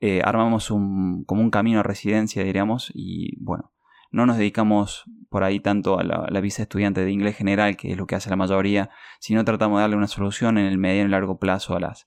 eh, 0.00 0.20
armamos 0.22 0.70
un, 0.70 1.24
como 1.24 1.40
un 1.40 1.50
camino 1.50 1.80
a 1.80 1.82
residencia, 1.82 2.44
diríamos, 2.44 2.92
y 2.94 3.36
bueno, 3.42 3.72
no 4.10 4.26
nos 4.26 4.36
dedicamos 4.36 5.04
por 5.30 5.42
ahí 5.42 5.60
tanto 5.60 5.98
a 5.98 6.04
la, 6.04 6.40
visa 6.40 6.62
estudiante 6.62 7.04
de 7.04 7.10
inglés 7.10 7.36
general, 7.36 7.76
que 7.76 7.92
es 7.92 7.96
lo 7.96 8.06
que 8.06 8.14
hace 8.14 8.30
la 8.30 8.36
mayoría, 8.36 8.90
sino 9.18 9.44
tratamos 9.44 9.78
de 9.78 9.82
darle 9.82 9.96
una 9.96 10.06
solución 10.06 10.58
en 10.58 10.66
el 10.66 10.78
mediano 10.78 11.08
y 11.08 11.12
largo 11.12 11.38
plazo 11.38 11.74
a 11.74 11.80
las 11.80 12.06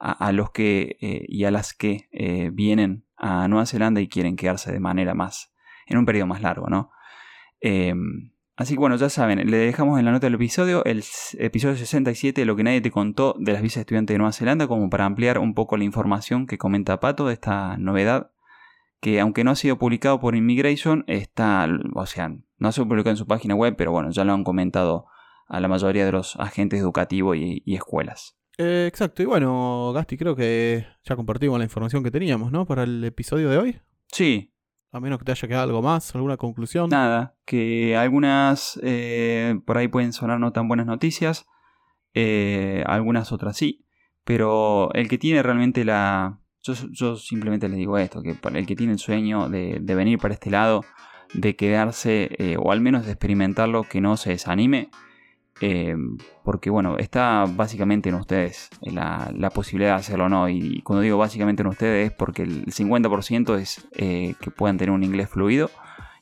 a, 0.00 0.32
los 0.32 0.50
que 0.50 0.96
eh, 1.00 1.26
y 1.28 1.44
a 1.44 1.50
las 1.50 1.74
que 1.74 2.08
vienen 2.52 3.04
a 3.16 3.46
Nueva 3.48 3.66
Zelanda 3.66 4.00
y 4.00 4.08
quieren 4.08 4.34
quedarse 4.34 4.72
de 4.72 4.80
manera 4.80 5.14
más 5.14 5.52
en 5.86 5.98
un 5.98 6.06
periodo 6.06 6.26
más 6.26 6.40
largo, 6.40 6.68
¿no? 6.68 6.90
Em, 7.60 8.32
así 8.56 8.74
que 8.74 8.80
bueno, 8.80 8.96
ya 8.96 9.10
saben, 9.10 9.50
le 9.50 9.56
dejamos 9.58 9.98
en 9.98 10.06
la 10.06 10.12
nota 10.12 10.26
del 10.26 10.34
episodio 10.34 10.82
el 10.86 11.04
episodio 11.38 11.76
67, 11.76 12.44
lo 12.46 12.56
que 12.56 12.64
nadie 12.64 12.80
te 12.80 12.90
contó 12.90 13.36
de 13.38 13.52
las 13.52 13.60
visas 13.60 13.82
estudiantes 13.82 14.14
de 14.14 14.18
Nueva 14.18 14.32
Zelanda, 14.32 14.66
como 14.66 14.88
para 14.88 15.04
ampliar 15.04 15.38
un 15.38 15.54
poco 15.54 15.76
la 15.76 15.84
información 15.84 16.46
que 16.46 16.56
comenta 16.56 17.00
Pato 17.00 17.26
de 17.26 17.34
esta 17.34 17.76
novedad, 17.76 18.30
que 19.00 19.20
aunque 19.20 19.44
no 19.44 19.50
ha 19.50 19.56
sido 19.56 19.78
publicado 19.78 20.20
por 20.20 20.34
Immigration, 20.34 21.04
está, 21.06 21.68
o 21.94 22.06
sea, 22.06 22.28
no 22.28 22.68
ha 22.68 22.72
sido 22.72 22.88
publicado 22.88 23.10
en 23.10 23.16
su 23.16 23.26
página 23.26 23.54
web, 23.54 23.74
pero 23.76 23.92
bueno, 23.92 24.10
ya 24.10 24.24
lo 24.24 24.32
han 24.32 24.44
comentado 24.44 25.06
a 25.48 25.60
la 25.60 25.68
mayoría 25.68 26.06
de 26.06 26.12
los 26.12 26.36
agentes 26.36 26.80
educativos 26.80 27.36
y, 27.36 27.62
escuelas. 27.74 28.39
Eh, 28.62 28.86
exacto, 28.86 29.22
y 29.22 29.24
bueno, 29.24 29.90
Gasti, 29.94 30.18
creo 30.18 30.36
que 30.36 30.86
ya 31.04 31.16
compartimos 31.16 31.56
la 31.56 31.64
información 31.64 32.04
que 32.04 32.10
teníamos, 32.10 32.52
¿no? 32.52 32.66
Para 32.66 32.82
el 32.82 33.02
episodio 33.02 33.48
de 33.48 33.56
hoy. 33.56 33.80
Sí, 34.12 34.52
a 34.92 35.00
menos 35.00 35.18
que 35.18 35.24
te 35.24 35.32
haya 35.32 35.48
quedado 35.48 35.64
algo 35.64 35.80
más, 35.80 36.14
alguna 36.14 36.36
conclusión. 36.36 36.90
Nada, 36.90 37.38
que 37.46 37.96
algunas 37.96 38.78
eh, 38.82 39.58
por 39.64 39.78
ahí 39.78 39.88
pueden 39.88 40.12
sonar 40.12 40.40
no 40.40 40.52
tan 40.52 40.68
buenas 40.68 40.84
noticias, 40.84 41.46
eh, 42.12 42.84
algunas 42.86 43.32
otras 43.32 43.56
sí, 43.56 43.86
pero 44.24 44.92
el 44.92 45.08
que 45.08 45.16
tiene 45.16 45.42
realmente 45.42 45.86
la... 45.86 46.38
Yo, 46.62 47.16
simplemente 47.16 47.66
les 47.66 47.78
digo 47.78 47.96
esto, 47.96 48.20
que 48.20 48.36
el 48.52 48.66
que 48.66 48.76
tiene 48.76 48.92
el 48.92 48.98
sueño 48.98 49.48
de, 49.48 49.80
venir 49.80 50.18
para 50.18 50.34
este 50.34 50.50
lado, 50.50 50.84
de 51.32 51.56
quedarse 51.56 52.28
eh, 52.38 52.56
o 52.58 52.72
al 52.72 52.82
menos 52.82 53.06
de 53.06 53.12
experimentarlo, 53.12 53.84
que 53.84 54.02
no 54.02 54.18
se 54.18 54.28
desanime, 54.28 54.90
eh, 55.60 55.94
porque 56.42 56.70
bueno, 56.70 56.96
está 56.98 57.44
básicamente 57.46 58.08
en 58.08 58.14
ustedes 58.14 58.70
la, 58.80 59.50
posibilidad 59.54 59.94
de 59.94 60.00
hacerlo 60.00 60.26
o 60.26 60.28
no. 60.28 60.48
Y 60.48 60.80
cuando 60.82 61.02
digo 61.02 61.18
básicamente 61.18 61.62
en 61.62 61.68
ustedes 61.68 62.10
es 62.10 62.16
porque 62.16 62.42
el 62.42 62.66
50% 62.66 63.58
es 63.58 63.86
eh, 63.96 64.34
que 64.40 64.50
puedan 64.50 64.78
tener 64.78 64.92
un 64.92 65.04
inglés 65.04 65.28
fluido 65.28 65.70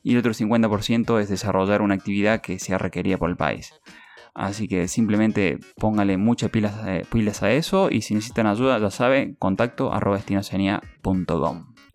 y 0.03 0.13
el 0.13 0.19
otro 0.19 0.33
50% 0.33 1.19
es 1.19 1.29
desarrollar 1.29 1.81
una 1.81 1.95
actividad 1.95 2.41
que 2.41 2.59
sea 2.59 2.77
requerida 2.77 3.17
por 3.17 3.29
el 3.29 3.37
país. 3.37 3.73
Así 4.33 4.67
que 4.67 4.87
simplemente 4.87 5.59
póngale 5.77 6.17
muchas 6.17 6.49
pilas, 6.49 6.73
eh, 6.85 7.05
pilas 7.11 7.43
a 7.43 7.51
eso 7.51 7.89
y 7.91 8.01
si 8.01 8.13
necesitan 8.15 8.47
ayuda, 8.47 8.77
ya 8.79 8.91
saben, 8.91 9.35
contacto 9.35 9.91
arroba 9.91 10.19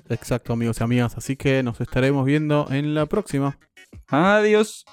Exacto 0.09 0.53
amigos 0.53 0.81
y 0.81 0.85
amigas, 0.85 1.17
así 1.17 1.37
que 1.37 1.63
nos 1.63 1.81
estaremos 1.81 2.27
viendo 2.27 2.67
en 2.71 2.95
la 2.95 3.07
próxima. 3.07 3.59
Adiós. 4.09 4.85